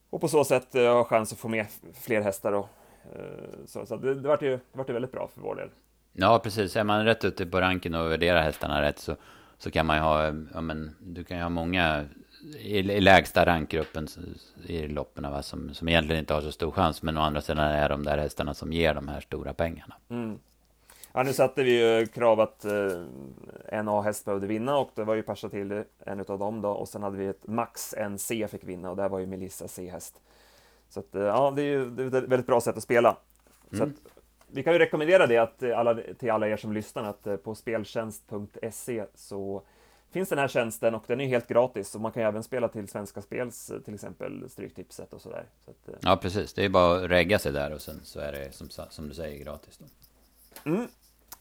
Och 0.10 0.22
på 0.22 0.28
så 0.28 0.44
sätt 0.44 0.74
ha 0.74 1.04
chans 1.04 1.34
att 1.34 1.40
få 1.40 1.48
med 1.48 1.66
fler 1.94 2.22
hästar. 2.22 2.52
Då. 2.52 2.70
Så, 3.66 3.86
så 3.86 3.98
det, 3.98 4.16
det 4.16 4.28
vart 4.28 4.42
ju, 4.42 4.50
det 4.50 4.78
vart 4.78 4.90
ju 4.90 4.94
väldigt 4.94 5.12
bra 5.12 5.28
för 5.28 5.42
vår 5.42 5.56
del. 5.56 5.70
Ja, 6.18 6.40
precis. 6.40 6.76
Är 6.76 6.84
man 6.84 7.06
rätt 7.06 7.26
ute 7.26 7.46
på 7.46 7.62
ranken 7.62 7.96
och 7.96 8.12
värderar 8.12 8.42
hästarna 8.42 8.82
rätt 8.82 9.00
så, 9.00 9.16
så 9.58 9.72
kan 9.72 9.86
man 9.86 9.98
ju 9.98 10.02
ha, 10.02 10.26
ja 10.54 10.62
men, 10.62 10.96
du 11.00 11.24
kan 11.24 11.38
ju 11.38 11.44
ha 11.44 11.50
många 11.50 12.06
i, 12.60 12.78
i 12.78 13.02
lägsta 13.02 13.46
rankgruppen 13.46 14.08
i 14.66 14.88
loppen 14.88 15.32
va, 15.32 15.44
som, 15.44 15.74
som 15.74 15.88
egentligen 15.88 16.20
inte 16.20 16.34
har 16.34 16.42
så 16.42 16.52
stor 16.52 16.72
chans. 16.72 17.02
Men 17.02 17.18
å 17.18 17.22
andra 17.22 17.42
sidan 17.42 17.64
är 17.64 17.90
de 17.90 18.04
där 18.04 18.18
hästarna 18.18 18.54
som 18.54 18.74
ger 18.74 18.94
de 18.94 19.08
här 19.08 19.22
stora 19.22 19.54
pengarna. 19.54 19.96
Mm. 20.10 20.40
Ja, 21.14 21.24
nu 21.24 21.34
satte 21.34 21.64
vi 21.64 21.80
ju 21.80 22.06
krav 22.06 22.40
att 22.40 22.66
eh, 22.66 23.04
en 23.66 23.88
A-häst 23.88 24.26
behövde 24.26 24.48
vinna 24.48 24.78
och 24.78 24.92
det 24.96 25.04
var 25.04 25.16
ju 25.16 25.24
Pasha 25.24 25.50
till 25.50 25.84
en 26.00 26.20
av 26.20 26.40
dem 26.40 26.62
då 26.62 26.70
och 26.70 26.88
sen 26.88 27.04
hade 27.04 27.18
vi 27.18 27.26
ett 27.26 27.48
Max 27.48 27.94
en 27.94 28.18
C 28.18 28.48
fick 28.52 28.64
vinna 28.64 28.90
och 28.90 28.96
där 28.96 29.10
var 29.10 29.20
ju 29.20 29.26
Melissa 29.26 29.68
C-häst. 29.68 30.22
Så 30.90 31.00
att, 31.00 31.16
eh, 31.16 31.22
ja, 31.22 31.54
det 31.56 31.62
är 31.62 31.66
ju 31.66 31.90
det 31.90 32.04
är 32.04 32.08
ett 32.08 32.14
väldigt 32.14 32.48
bra 32.48 32.62
sätt 32.62 32.78
att 32.78 32.84
spela. 32.84 33.18
Så 33.70 33.76
mm. 33.76 33.90
att, 33.90 34.15
vi 34.56 34.64
kan 34.64 34.74
ju 34.74 34.80
rekommendera 34.80 35.28
det 35.28 35.38
att 35.38 35.64
alla, 35.64 35.98
till 36.20 36.32
alla 36.32 36.48
er 36.48 36.58
som 36.58 36.74
lyssnar 36.74 37.04
att 37.04 37.28
eh, 37.28 37.36
på 37.36 37.56
speltjänst.se 37.56 39.06
så 39.16 39.62
finns 40.12 40.30
den 40.30 40.40
här 40.40 40.48
tjänsten 40.48 40.96
och 40.96 41.04
den 41.08 41.22
är 41.22 41.28
helt 41.28 41.48
gratis 41.48 41.96
och 41.96 42.02
man 42.02 42.12
kan 42.12 42.24
ju 42.24 42.28
även 42.28 42.44
spela 42.44 42.68
till 42.68 42.88
Svenska 42.88 43.22
Spels 43.22 43.72
till 43.86 43.94
exempel 43.94 44.50
Stryktipset 44.50 45.14
och 45.14 45.22
sådär. 45.22 45.46
Så 45.66 45.72
att, 45.72 45.88
eh, 45.88 45.96
ja, 46.02 46.20
precis. 46.22 46.54
Det 46.54 46.66
är 46.66 46.70
bara 46.70 47.04
att 47.04 47.12
regga 47.12 47.40
sig 47.40 47.52
där 47.52 47.74
och 47.74 47.82
sen 47.82 48.00
så 48.04 48.20
är 48.20 48.32
det 48.32 48.52
som, 48.52 48.70
som 48.90 49.08
du 49.08 49.14
säger 49.14 49.44
gratis. 49.44 49.78
Då. 49.78 49.86
Mm, 50.70 50.88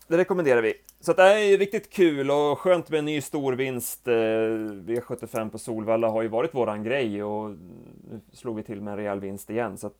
det 0.07 0.19
rekommenderar 0.19 0.63
vi. 0.63 0.75
Så 1.01 1.11
att 1.11 1.17
det 1.17 1.23
här 1.23 1.37
är 1.37 1.59
riktigt 1.59 1.93
kul 1.93 2.31
och 2.31 2.59
skönt 2.59 2.91
med 2.91 2.99
en 2.99 3.05
ny 3.05 3.21
storvinst. 3.21 4.09
Eh, 4.09 4.13
V75 4.13 5.51
på 5.51 5.59
Solvalla 5.59 6.09
har 6.09 6.23
ju 6.23 6.29
varit 6.29 6.55
våran 6.55 6.85
grej 6.85 7.23
och 7.23 7.51
nu 8.11 8.21
slog 8.33 8.57
vi 8.57 8.63
till 8.63 8.81
med 8.81 8.93
en 8.93 8.97
rejäl 8.97 9.21
vinst 9.21 9.51
igen. 9.51 9.79
Så 9.79 9.87
att 9.87 9.97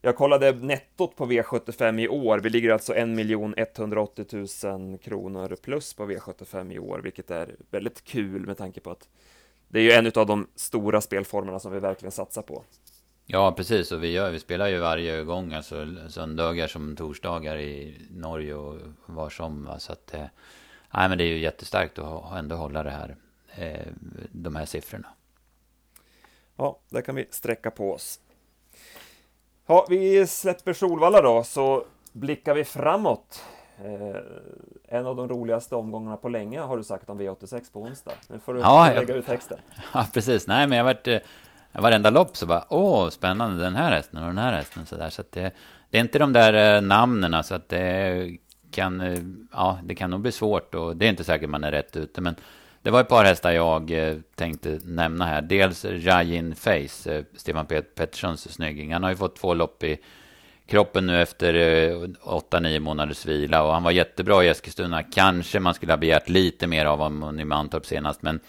jag 0.00 0.16
kollade 0.16 0.52
nettot 0.52 1.16
på 1.16 1.26
V75 1.26 2.00
i 2.00 2.08
år. 2.08 2.38
Vi 2.38 2.50
ligger 2.50 2.70
alltså 2.70 2.94
1 2.94 3.78
180 3.78 4.46
000 4.64 4.98
kronor 4.98 5.56
plus 5.62 5.94
på 5.94 6.10
V75 6.10 6.72
i 6.72 6.78
år, 6.78 6.98
vilket 6.98 7.30
är 7.30 7.56
väldigt 7.70 8.04
kul 8.04 8.46
med 8.46 8.56
tanke 8.56 8.80
på 8.80 8.90
att 8.90 9.08
det 9.68 9.78
är 9.78 9.82
ju 9.82 9.92
en 9.92 10.12
av 10.14 10.26
de 10.26 10.46
stora 10.54 11.00
spelformerna 11.00 11.58
som 11.58 11.72
vi 11.72 11.78
verkligen 11.78 12.12
satsar 12.12 12.42
på. 12.42 12.64
Ja, 13.26 13.52
precis. 13.52 13.92
Och 13.92 14.02
vi, 14.02 14.12
gör, 14.12 14.30
vi 14.30 14.40
spelar 14.40 14.68
ju 14.68 14.78
varje 14.78 15.22
gång, 15.22 15.52
alltså 15.52 15.86
söndagar 16.08 16.66
som 16.66 16.96
torsdagar 16.96 17.56
i 17.56 18.00
Norge 18.10 18.54
och 18.54 18.78
var 19.06 19.30
som. 19.30 19.64
Va? 19.64 19.78
Så 19.78 19.92
att, 19.92 20.14
eh, 20.14 20.26
nej, 20.94 21.08
men 21.08 21.18
det 21.18 21.24
är 21.24 21.28
ju 21.28 21.38
jättestarkt 21.38 21.98
att 21.98 22.32
ändå 22.32 22.56
hålla 22.56 22.82
det 22.82 22.90
här, 22.90 23.16
eh, 23.54 23.86
de 24.32 24.56
här 24.56 24.66
siffrorna. 24.66 25.08
Ja, 26.56 26.80
där 26.88 27.02
kan 27.02 27.14
vi 27.14 27.26
sträcka 27.30 27.70
på 27.70 27.92
oss. 27.92 28.20
Ja, 29.70 29.86
vi 29.88 30.26
släpper 30.26 30.72
Solvalla 30.72 31.22
då, 31.22 31.42
så 31.42 31.84
blickar 32.12 32.54
vi 32.54 32.64
framåt. 32.64 33.44
Eh, 33.84 34.96
en 34.98 35.06
av 35.06 35.16
de 35.16 35.28
roligaste 35.28 35.74
omgångarna 35.74 36.16
på 36.16 36.28
länge 36.28 36.60
har 36.60 36.76
du 36.76 36.84
sagt 36.84 37.10
om 37.10 37.20
V86 37.20 37.72
på 37.72 37.82
onsdag. 37.82 38.12
Nu 38.28 38.38
får 38.38 38.54
du 38.54 38.60
ja, 38.60 38.86
lägga 38.86 39.00
jag, 39.00 39.10
ut 39.10 39.26
texten. 39.26 39.58
Ja, 39.94 40.06
precis. 40.14 40.46
Nej, 40.46 40.66
men 40.66 40.78
jag 40.78 40.84
varit 40.84 41.08
eh, 41.08 41.18
varenda 41.72 42.10
lopp 42.10 42.36
så 42.36 42.46
bara 42.46 42.64
åh, 42.68 43.08
spännande 43.08 43.62
den 43.62 43.76
här 43.76 43.92
hästen 43.92 44.22
och 44.22 44.26
den 44.26 44.38
här 44.38 44.52
hästen 44.52 44.86
så 44.86 44.96
där. 44.96 45.10
Så 45.10 45.20
att 45.20 45.32
det, 45.32 45.52
det 45.90 45.98
är 45.98 46.02
inte 46.02 46.18
de 46.18 46.32
där 46.32 46.76
eh, 46.76 46.82
namnen 46.82 47.44
så 47.44 47.54
att 47.54 47.68
det 47.68 48.36
kan, 48.70 49.00
eh, 49.00 49.18
ja, 49.52 49.78
det 49.84 49.94
kan 49.94 50.10
nog 50.10 50.20
bli 50.20 50.32
svårt 50.32 50.74
och 50.74 50.96
det 50.96 51.06
är 51.06 51.10
inte 51.10 51.24
säkert 51.24 51.50
man 51.50 51.64
är 51.64 51.70
rätt 51.70 51.96
ute, 51.96 52.20
men 52.20 52.34
det 52.82 52.90
var 52.90 53.00
ett 53.00 53.08
par 53.08 53.24
hästar 53.24 53.50
jag 53.50 53.90
eh, 53.90 54.16
tänkte 54.34 54.80
nämna 54.84 55.24
här. 55.24 55.42
Dels 55.42 55.84
Rajin 55.84 56.54
Face, 56.54 57.14
eh, 57.14 57.24
Stefan 57.36 57.66
Petterssons 57.66 58.52
snygging. 58.52 58.92
Han 58.92 59.02
har 59.02 59.10
ju 59.10 59.16
fått 59.16 59.36
två 59.36 59.54
lopp 59.54 59.82
i 59.82 59.98
kroppen 60.66 61.06
nu 61.06 61.22
efter 61.22 61.54
eh, 61.54 61.96
8-9 62.22 62.78
månaders 62.78 63.26
vila 63.26 63.62
och 63.62 63.72
han 63.72 63.82
var 63.82 63.90
jättebra 63.90 64.44
i 64.44 64.48
Eskilstuna. 64.48 65.02
Kanske 65.02 65.60
man 65.60 65.74
skulle 65.74 65.92
ha 65.92 65.96
begärt 65.96 66.28
lite 66.28 66.66
mer 66.66 66.86
av 66.86 66.98
honom 66.98 67.40
i 67.40 67.44
Mantorp 67.44 67.86
senast, 67.86 68.22
men 68.22 68.40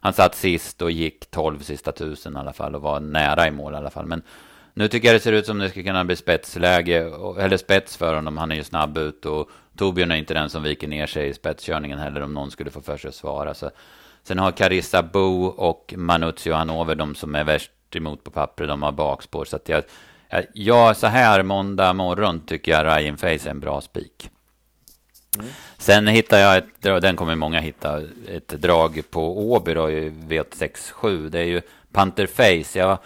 han 0.00 0.12
satt 0.12 0.34
sist 0.34 0.82
och 0.82 0.90
gick 0.90 1.30
12 1.30 1.58
sista 1.58 1.92
tusen 1.92 2.36
i 2.36 2.38
alla 2.38 2.52
fall 2.52 2.74
och 2.74 2.82
var 2.82 3.00
nära 3.00 3.48
i 3.48 3.50
mål 3.50 3.74
i 3.74 3.76
alla 3.76 3.90
fall. 3.90 4.06
Men 4.06 4.22
nu 4.74 4.88
tycker 4.88 5.08
jag 5.08 5.14
det 5.14 5.20
ser 5.20 5.32
ut 5.32 5.46
som 5.46 5.58
det 5.58 5.70
ska 5.70 5.82
kunna 5.82 6.04
bli 6.04 6.16
spetsläge, 6.16 6.98
eller 7.38 7.56
spets 7.56 7.96
för 7.96 8.14
honom. 8.14 8.36
Han 8.36 8.52
är 8.52 8.56
ju 8.56 8.64
snabb 8.64 8.98
ut 8.98 9.26
och 9.26 9.50
Torbjörn 9.76 10.10
är 10.10 10.16
inte 10.16 10.34
den 10.34 10.50
som 10.50 10.62
viker 10.62 10.88
ner 10.88 11.06
sig 11.06 11.28
i 11.28 11.34
spetskörningen 11.34 11.98
heller 11.98 12.20
om 12.20 12.34
någon 12.34 12.50
skulle 12.50 12.70
få 12.70 12.80
för 12.80 12.96
sig 12.96 13.08
att 13.08 13.14
svara. 13.14 13.54
Så. 13.54 13.70
Sen 14.22 14.38
har 14.38 14.52
Carissa 14.52 15.02
Bo 15.02 15.46
och 15.46 15.94
Manuzio 15.96 16.52
Hanover 16.52 16.94
de 16.94 17.14
som 17.14 17.34
är 17.34 17.44
värst 17.44 17.70
emot 17.94 18.24
på 18.24 18.30
pappret. 18.30 18.68
De 18.68 18.82
har 18.82 18.92
bakspår. 18.92 19.44
Så 19.44 19.56
att 19.56 19.68
jag, 19.68 19.82
ja, 20.52 20.94
så 20.94 21.06
här 21.06 21.42
måndag 21.42 21.92
morgon 21.92 22.40
tycker 22.46 22.72
jag 22.72 22.86
Ryan 22.86 23.16
Face 23.16 23.28
är 23.28 23.50
en 23.50 23.60
bra 23.60 23.80
spik. 23.80 24.30
Mm. 25.38 25.50
Sen 25.78 26.06
hittar 26.06 26.38
jag 26.38 26.56
ett, 26.56 27.02
den 27.02 27.16
kommer 27.16 27.34
många 27.34 27.60
hitta, 27.60 28.02
ett 28.28 28.48
drag 28.48 29.02
på 29.10 29.52
Åby 29.52 29.74
då, 29.74 29.88
V867. 29.88 31.28
Det 31.28 31.38
är 31.38 31.44
ju 31.44 31.60
Panther 31.92 32.26
Face. 32.26 32.78
Jag 32.78 32.98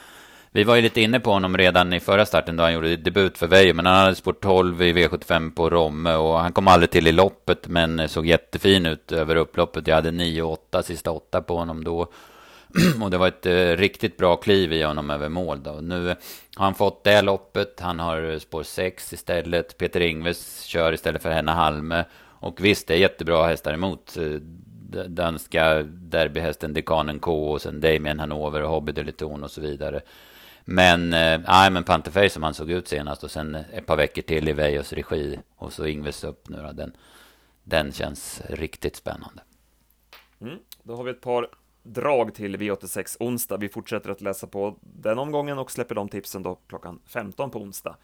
vi 0.53 0.65
var 0.65 0.77
ju 0.77 0.83
lite 0.83 1.01
inne 1.01 1.21
på 1.21 1.31
honom 1.31 1.57
redan 1.57 1.93
i 1.93 2.01
förra 2.01 2.27
starten 2.27 2.57
då 2.57 2.63
han 2.63 2.73
gjorde 2.73 2.97
debut 2.97 3.39
för 3.39 3.47
Veijo, 3.47 3.75
men 3.75 3.87
han 3.87 3.97
hade 3.97 4.15
spår 4.15 4.33
12 4.33 4.83
i 4.83 4.93
V75 4.93 5.55
på 5.55 5.71
Romme 5.71 6.15
och 6.15 6.39
han 6.39 6.53
kom 6.53 6.69
aldrig 6.69 6.91
till 6.91 7.07
i 7.07 7.13
loppet, 7.13 7.69
men 7.69 8.09
såg 8.09 8.27
jättefin 8.27 8.87
ut 8.87 9.13
över 9.13 9.37
upploppet. 9.37 9.87
Jag 9.87 9.95
hade 9.95 10.11
9-8, 10.11 10.83
sista 10.83 11.11
8 11.11 11.43
på 11.43 11.57
honom 11.57 11.85
då. 11.85 12.09
och 13.03 13.11
det 13.11 13.19
var 13.19 13.29
ett 13.29 13.47
eh, 13.47 13.77
riktigt 13.77 14.17
bra 14.17 14.37
kliv 14.37 14.73
i 14.73 14.83
honom 14.83 15.11
över 15.11 15.29
mål 15.29 15.63
då. 15.63 15.73
Nu 15.73 16.07
har 16.57 16.65
han 16.65 16.75
fått 16.75 17.05
det 17.05 17.23
loppet, 17.23 17.81
han 17.81 18.01
har 18.01 18.31
eh, 18.31 18.39
spår 18.39 18.63
6 18.63 19.13
istället. 19.13 19.79
Peter 19.79 20.01
Ingves 20.01 20.63
kör 20.63 20.93
istället 20.93 21.23
för 21.23 21.31
Henna 21.31 21.55
Halme. 21.55 22.05
Och 22.41 22.65
visst, 22.65 22.87
det 22.87 22.95
är 22.95 22.99
jättebra 22.99 23.47
hästar 23.47 23.75
emot 23.75 24.17
eh, 24.17 24.41
danska 25.07 25.83
derbyhästen 25.83 26.75
Dekanen 26.75 27.19
K 27.19 27.51
och 27.51 27.63
sen 27.63 27.81
Damien 27.81 28.21
Hanover 28.21 28.63
och 28.63 28.71
Hobby 28.71 28.93
Deleton 28.93 29.45
och 29.45 29.51
så 29.51 29.61
vidare. 29.61 30.01
Men, 30.70 31.12
eh, 31.12 31.40
nej, 31.48 31.70
men 31.70 31.85
Panterfärg 31.85 32.31
som 32.31 32.42
han 32.42 32.54
såg 32.54 32.70
ut 32.70 32.88
senast 32.88 33.24
och 33.24 33.31
sen 33.31 33.54
ett 33.54 33.87
par 33.87 33.96
veckor 33.96 34.22
till 34.22 34.48
i 34.48 34.52
Vejos 34.52 34.92
regi 34.92 35.38
och 35.57 35.72
så 35.72 35.87
Ingves 35.87 36.24
upp 36.24 36.48
nu 36.48 36.62
då, 36.62 36.72
den, 36.72 36.92
den 37.64 37.92
känns 37.92 38.42
riktigt 38.48 38.96
spännande. 38.96 39.42
Mm, 40.40 40.59
då 40.83 40.96
har 40.96 41.04
vi 41.04 41.11
ett 41.11 41.20
par 41.20 41.48
drag 41.83 42.35
till 42.35 42.57
V86 42.57 43.16
onsdag. 43.20 43.57
Vi 43.57 43.68
fortsätter 43.68 44.11
att 44.11 44.20
läsa 44.20 44.46
på 44.46 44.76
den 44.81 45.18
omgången 45.18 45.59
och 45.59 45.70
släpper 45.70 45.94
de 45.94 46.09
tipsen 46.09 46.42
då 46.42 46.59
klockan 46.66 47.00
15 47.07 47.50
på 47.50 47.59
onsdag 47.59 47.96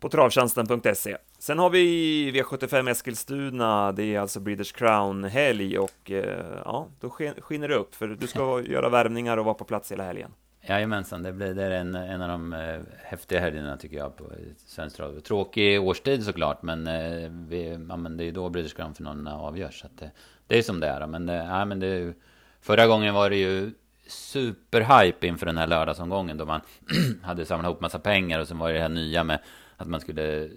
på 0.00 0.08
travtjänsten.se. 0.08 1.16
Sen 1.38 1.58
har 1.58 1.70
vi 1.70 2.30
V75 2.32 2.90
Eskilstuna, 2.90 3.92
det 3.92 4.14
är 4.14 4.20
alltså 4.20 4.40
Breeders 4.40 4.72
Crown-helg 4.72 5.78
och 5.78 6.10
eh, 6.10 6.60
ja, 6.64 6.88
då 7.00 7.10
skiner 7.10 7.68
det 7.68 7.74
upp 7.74 7.94
för 7.94 8.08
du 8.08 8.26
ska 8.26 8.62
göra 8.66 8.88
värmningar 8.88 9.36
och 9.36 9.44
vara 9.44 9.54
på 9.54 9.64
plats 9.64 9.92
hela 9.92 10.04
helgen. 10.04 10.30
Jajamensan, 10.68 11.22
det, 11.22 11.32
blir, 11.32 11.54
det 11.54 11.64
är 11.64 11.70
en, 11.70 11.94
en 11.94 12.22
av 12.22 12.28
de 12.28 12.52
eh, 12.52 12.80
häftiga 13.04 13.40
helgerna 13.40 13.76
tycker 13.76 13.96
jag 13.96 14.16
på 14.16 14.32
svensk 14.66 15.00
radio. 15.00 15.20
Tråkig 15.20 15.82
årstid 15.82 16.24
såklart, 16.24 16.62
men, 16.62 16.86
eh, 16.86 17.30
vi, 17.48 17.86
ja, 17.88 17.96
men 17.96 18.16
det 18.16 18.22
är 18.22 18.26
ju 18.26 18.32
då 18.32 18.48
British 18.48 18.76
Grand-finalerna 18.76 19.30
eh, 19.30 19.40
avgörs. 19.40 19.80
Så 19.80 19.86
att 19.86 19.98
det, 19.98 20.10
det 20.46 20.58
är 20.58 20.62
som 20.62 20.80
det 20.80 20.86
är. 20.86 21.06
Men, 21.06 21.26
det, 21.26 21.34
ja, 21.34 21.64
men 21.64 21.80
det, 21.80 22.14
förra 22.60 22.86
gången 22.86 23.14
var 23.14 23.30
det 23.30 23.36
ju 23.36 23.72
superhype 24.06 25.26
inför 25.26 25.46
den 25.46 25.58
här 25.58 25.66
lördagsomgången 25.66 26.36
då 26.36 26.44
man 26.44 26.60
hade 27.22 27.46
samlat 27.46 27.70
ihop 27.70 27.80
massa 27.80 27.98
pengar 27.98 28.40
och 28.40 28.48
sen 28.48 28.58
var 28.58 28.68
det 28.68 28.74
det 28.74 28.80
här 28.80 28.88
nya 28.88 29.24
med 29.24 29.38
att 29.76 29.88
man 29.88 30.00
skulle 30.00 30.44
eh, 30.44 30.50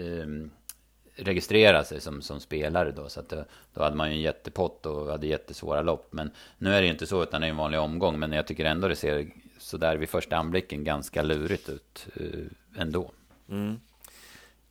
eh 0.00 0.26
registrera 1.16 1.84
sig 1.84 2.00
som, 2.00 2.22
som 2.22 2.40
spelare 2.40 2.90
då. 2.90 3.08
Så 3.08 3.20
att 3.20 3.28
det, 3.28 3.44
då 3.74 3.82
hade 3.82 3.96
man 3.96 4.10
ju 4.10 4.16
en 4.16 4.22
jättepott 4.22 4.86
och 4.86 5.10
hade 5.10 5.26
jättesvåra 5.26 5.82
lopp. 5.82 6.08
Men 6.10 6.30
nu 6.58 6.74
är 6.74 6.80
det 6.80 6.86
ju 6.86 6.92
inte 6.92 7.06
så, 7.06 7.22
utan 7.22 7.40
det 7.40 7.46
är 7.46 7.50
en 7.50 7.56
vanlig 7.56 7.80
omgång. 7.80 8.18
Men 8.18 8.32
jag 8.32 8.46
tycker 8.46 8.64
ändå 8.64 8.88
det 8.88 8.96
ser 8.96 9.26
sådär 9.58 9.96
vid 9.96 10.08
första 10.08 10.36
anblicken 10.36 10.84
ganska 10.84 11.22
lurigt 11.22 11.68
ut 11.68 12.06
uh, 12.20 12.46
ändå. 12.76 13.10
Mm. 13.50 13.80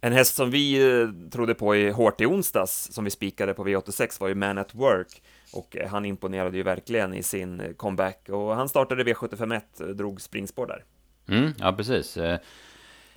En 0.01 0.13
häst 0.13 0.35
som 0.35 0.51
vi 0.51 0.91
eh, 0.91 1.29
trodde 1.31 1.53
på 1.53 1.75
i 1.75 1.89
hårt 1.89 2.21
i 2.21 2.25
onsdags, 2.25 2.91
som 2.91 3.03
vi 3.03 3.09
spikade 3.09 3.53
på 3.53 3.67
V86, 3.67 4.21
var 4.21 4.27
ju 4.27 4.35
Man 4.35 4.57
at 4.57 4.75
Work. 4.75 5.21
Och 5.53 5.77
eh, 5.77 5.89
han 5.89 6.05
imponerade 6.05 6.57
ju 6.57 6.63
verkligen 6.63 7.13
i 7.13 7.23
sin 7.23 7.73
comeback. 7.77 8.29
Och 8.29 8.55
han 8.55 8.69
startade 8.69 9.03
V751, 9.03 9.93
drog 9.93 10.21
springspår 10.21 10.67
där. 10.67 10.83
Mm, 11.27 11.53
ja, 11.59 11.73
precis 11.73 12.17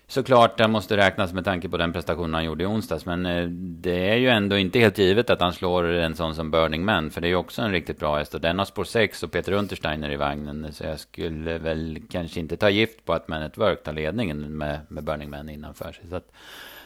såklart 0.07 0.59
den 0.59 0.71
måste 0.71 0.97
räknas 0.97 1.33
med 1.33 1.45
tanke 1.45 1.69
på 1.69 1.77
den 1.77 1.92
prestationen 1.92 2.35
han 2.35 2.45
gjorde 2.45 2.64
i 2.64 2.66
onsdags. 2.66 3.07
Men 3.07 3.27
eh, 3.27 3.49
det 3.49 4.11
är 4.11 4.16
ju 4.16 4.29
ändå 4.29 4.59
inte 4.59 4.79
helt 4.79 4.99
givet 4.99 5.31
att 5.31 5.40
han 5.40 5.53
slår 5.53 5.85
en 5.85 6.14
sån 6.14 6.35
som 6.35 6.51
Burning 6.51 6.85
Man. 6.85 7.11
För 7.11 7.21
det 7.21 7.27
är 7.27 7.31
ju 7.31 7.37
också 7.37 7.62
en 7.62 7.73
riktigt 7.73 7.99
bra 7.99 8.19
häst. 8.19 8.35
Och 8.35 8.40
den 8.40 8.59
har 8.59 8.66
spår 8.66 8.85
6 8.85 9.23
och 9.23 9.33
Peter 9.33 9.53
Untersteiner 9.53 10.11
i 10.11 10.16
vagnen. 10.16 10.73
Så 10.73 10.85
jag 10.85 11.01
skulle 11.01 11.59
väl 11.59 12.03
kanske 12.11 12.40
inte 12.40 12.57
ta 12.57 12.71
gift 12.71 13.05
på 13.05 13.12
att 13.12 13.29
Man 13.29 13.42
at 13.42 13.59
Work 13.59 13.83
tar 13.83 13.92
ledningen 13.92 14.59
med, 14.59 14.81
med 14.88 15.05
Burning 15.05 15.31
Man 15.31 15.49
innanför 15.49 15.92
sig. 15.92 16.09
Så 16.11 16.16
att, 16.16 16.33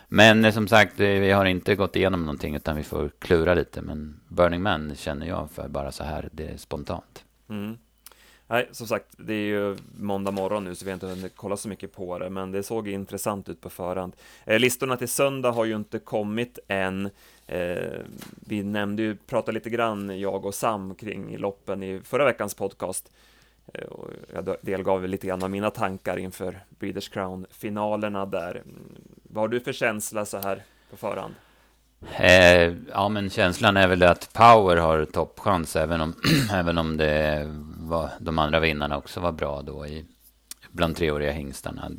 men 0.08 0.44
eh, 0.44 0.52
som 0.52 0.68
sagt, 0.68 1.00
eh, 1.00 1.06
vi 1.06 1.30
har 1.30 1.44
inte 1.44 1.74
gått 1.74 1.96
igenom 1.96 2.20
någonting 2.20 2.56
utan 2.56 2.76
vi 2.76 2.82
får 2.82 3.10
klura 3.18 3.54
lite. 3.54 3.82
Men 3.82 4.20
Burning 4.28 4.62
Man 4.62 4.94
känner 4.96 5.26
jag 5.26 5.50
för 5.50 5.68
bara 5.68 5.92
så 5.92 6.04
här, 6.04 6.28
det 6.32 6.48
är 6.48 6.56
spontant. 6.56 7.24
Mm. 7.50 7.78
Nej, 8.50 8.68
som 8.72 8.86
sagt, 8.86 9.06
det 9.16 9.34
är 9.34 9.46
ju 9.46 9.76
måndag 9.98 10.30
morgon 10.30 10.64
nu 10.64 10.74
så 10.74 10.84
vi 10.84 10.90
har 10.90 10.94
inte 10.94 11.06
hunnit 11.06 11.32
kolla 11.36 11.56
så 11.56 11.68
mycket 11.68 11.92
på 11.92 12.18
det, 12.18 12.30
men 12.30 12.52
det 12.52 12.62
såg 12.62 12.88
intressant 12.88 13.48
ut 13.48 13.60
på 13.60 13.70
förhand. 13.70 14.16
Eh, 14.44 14.58
listorna 14.58 14.96
till 14.96 15.08
söndag 15.08 15.50
har 15.50 15.64
ju 15.64 15.76
inte 15.76 15.98
kommit 15.98 16.58
än. 16.68 17.10
Eh, 17.46 18.00
vi 18.46 18.62
nämnde 18.62 19.02
ju, 19.02 19.16
pratade 19.16 19.52
lite 19.52 19.70
grann, 19.70 20.20
jag 20.20 20.46
och 20.46 20.54
Sam, 20.54 20.94
kring 20.94 21.38
loppen 21.38 21.82
i 21.82 22.00
förra 22.04 22.24
veckans 22.24 22.54
podcast. 22.54 23.12
Eh, 23.74 23.84
och 23.84 24.10
jag 24.34 24.56
delgav 24.62 25.08
lite 25.08 25.26
grann 25.26 25.42
av 25.42 25.50
mina 25.50 25.70
tankar 25.70 26.16
inför 26.16 26.60
Breeders 26.68 27.08
Crown-finalerna 27.08 28.26
där. 28.26 28.50
Mm, 28.50 28.96
vad 29.22 29.42
har 29.42 29.48
du 29.48 29.60
för 29.60 29.72
känsla 29.72 30.24
så 30.24 30.38
här 30.38 30.62
på 30.90 30.96
förhand? 30.96 31.34
Eh, 32.16 32.74
ja, 32.92 33.08
men 33.08 33.30
känslan 33.30 33.76
är 33.76 33.88
väl 33.88 34.02
att 34.02 34.32
Power 34.32 34.76
har 34.76 35.04
toppchans, 35.04 35.76
även 35.76 36.00
om, 36.00 36.14
även 36.52 36.78
om 36.78 36.96
det 36.96 37.46
var, 37.90 38.10
de 38.20 38.38
andra 38.38 38.60
vinnarna 38.60 38.96
också 38.96 39.20
var 39.20 39.32
bra 39.32 39.62
då 39.62 39.86
i, 39.86 40.04
bland 40.70 40.96
treåriga 40.96 41.32
hingstarna. 41.32 41.90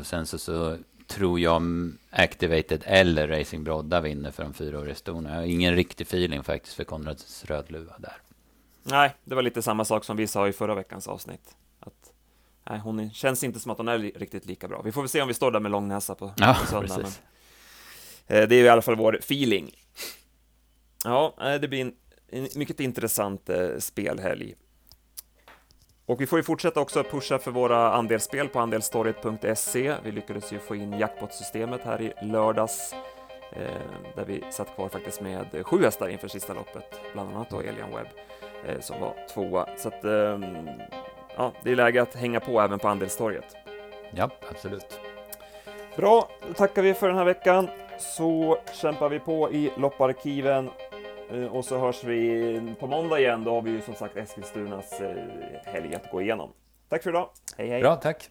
Och 0.00 0.06
sen 0.06 0.26
så, 0.26 0.38
så 0.38 0.76
tror 1.06 1.40
jag 1.40 1.62
Activated 2.10 2.82
eller 2.86 3.28
Racing 3.28 3.64
Brodda 3.64 4.00
vinner 4.00 4.30
för 4.30 4.42
de 4.42 4.54
fyraåriga 4.54 4.94
storna. 4.94 5.28
Jag 5.30 5.36
har 5.36 5.44
ingen 5.44 5.74
riktig 5.74 6.06
feeling 6.06 6.42
faktiskt 6.42 6.74
för 6.74 6.84
Konrads 6.84 7.44
Rödluva 7.44 7.94
där. 7.98 8.16
Nej, 8.82 9.14
det 9.24 9.34
var 9.34 9.42
lite 9.42 9.62
samma 9.62 9.84
sak 9.84 10.04
som 10.04 10.16
vi 10.16 10.26
sa 10.26 10.48
i 10.48 10.52
förra 10.52 10.74
veckans 10.74 11.08
avsnitt. 11.08 11.56
Att, 11.80 12.12
nej, 12.70 12.78
hon 12.78 13.10
känns 13.10 13.44
inte 13.44 13.60
som 13.60 13.70
att 13.70 13.78
hon 13.78 13.88
är 13.88 13.98
riktigt 13.98 14.46
lika 14.46 14.68
bra. 14.68 14.82
Vi 14.82 14.92
får 14.92 15.02
väl 15.02 15.08
se 15.08 15.22
om 15.22 15.28
vi 15.28 15.34
står 15.34 15.50
där 15.50 15.60
med 15.60 15.70
långnäsa 15.70 16.14
på, 16.14 16.32
ja, 16.36 16.56
på 16.60 16.66
söndag. 16.66 16.96
Men, 16.96 18.42
eh, 18.42 18.48
det 18.48 18.56
är 18.56 18.64
i 18.64 18.68
alla 18.68 18.82
fall 18.82 18.96
vår 18.96 19.16
feeling. 19.16 19.70
Ja, 21.04 21.34
eh, 21.40 21.60
det 21.60 21.68
blir 21.68 21.80
en, 21.80 21.94
en 22.28 22.48
mycket 22.54 22.80
intressant 22.80 23.48
eh, 23.48 23.78
spelhelg. 23.78 24.54
Och 26.06 26.20
vi 26.20 26.26
får 26.26 26.38
ju 26.38 26.42
fortsätta 26.42 26.80
också 26.80 27.02
pusha 27.02 27.38
för 27.38 27.50
våra 27.50 27.92
andelsspel 27.92 28.48
på 28.48 28.60
andelstorget.se. 28.60 29.94
Vi 30.02 30.12
lyckades 30.12 30.52
ju 30.52 30.58
få 30.58 30.74
in 30.76 30.98
jackpot-systemet 30.98 31.80
här 31.84 32.02
i 32.02 32.12
lördags 32.22 32.94
eh, 33.52 34.14
där 34.16 34.24
vi 34.24 34.44
satt 34.50 34.74
kvar 34.74 34.88
faktiskt 34.88 35.20
med 35.20 35.66
sju 35.66 35.82
hästar 35.82 36.08
inför 36.08 36.28
sista 36.28 36.54
loppet, 36.54 37.00
bland 37.12 37.34
annat 37.34 37.50
då 37.50 37.60
Elian 37.60 37.90
Webb 37.90 38.06
eh, 38.66 38.80
som 38.80 39.00
var 39.00 39.14
tvåa. 39.34 39.68
Så 39.76 39.88
att, 39.88 40.04
eh, 40.04 40.40
ja, 41.36 41.52
det 41.62 41.70
är 41.70 41.76
läge 41.76 42.02
att 42.02 42.14
hänga 42.14 42.40
på 42.40 42.60
även 42.60 42.78
på 42.78 42.88
andelstorget. 42.88 43.56
Ja, 44.10 44.30
absolut. 44.50 45.00
Bra, 45.96 46.28
då 46.48 46.54
tackar 46.54 46.82
vi 46.82 46.94
för 46.94 47.08
den 47.08 47.18
här 47.18 47.24
veckan. 47.24 47.68
Så 47.98 48.58
kämpar 48.72 49.08
vi 49.08 49.18
på 49.18 49.52
i 49.52 49.72
lopparkiven 49.76 50.70
och 51.50 51.64
så 51.64 51.78
hörs 51.78 52.04
vi 52.04 52.74
på 52.80 52.86
måndag 52.86 53.20
igen. 53.20 53.44
Då 53.44 53.54
har 53.54 53.62
vi 53.62 53.70
ju 53.70 53.80
som 53.80 53.94
sagt 53.94 54.16
Eskilstunas 54.16 55.00
eh, 55.00 55.16
helg 55.64 55.94
att 55.94 56.10
gå 56.10 56.22
igenom. 56.22 56.52
Tack 56.88 57.02
för 57.02 57.10
idag. 57.10 57.28
Hej 57.58 57.68
hej! 57.68 57.80
Bra, 57.80 57.96
tack! 57.96 58.30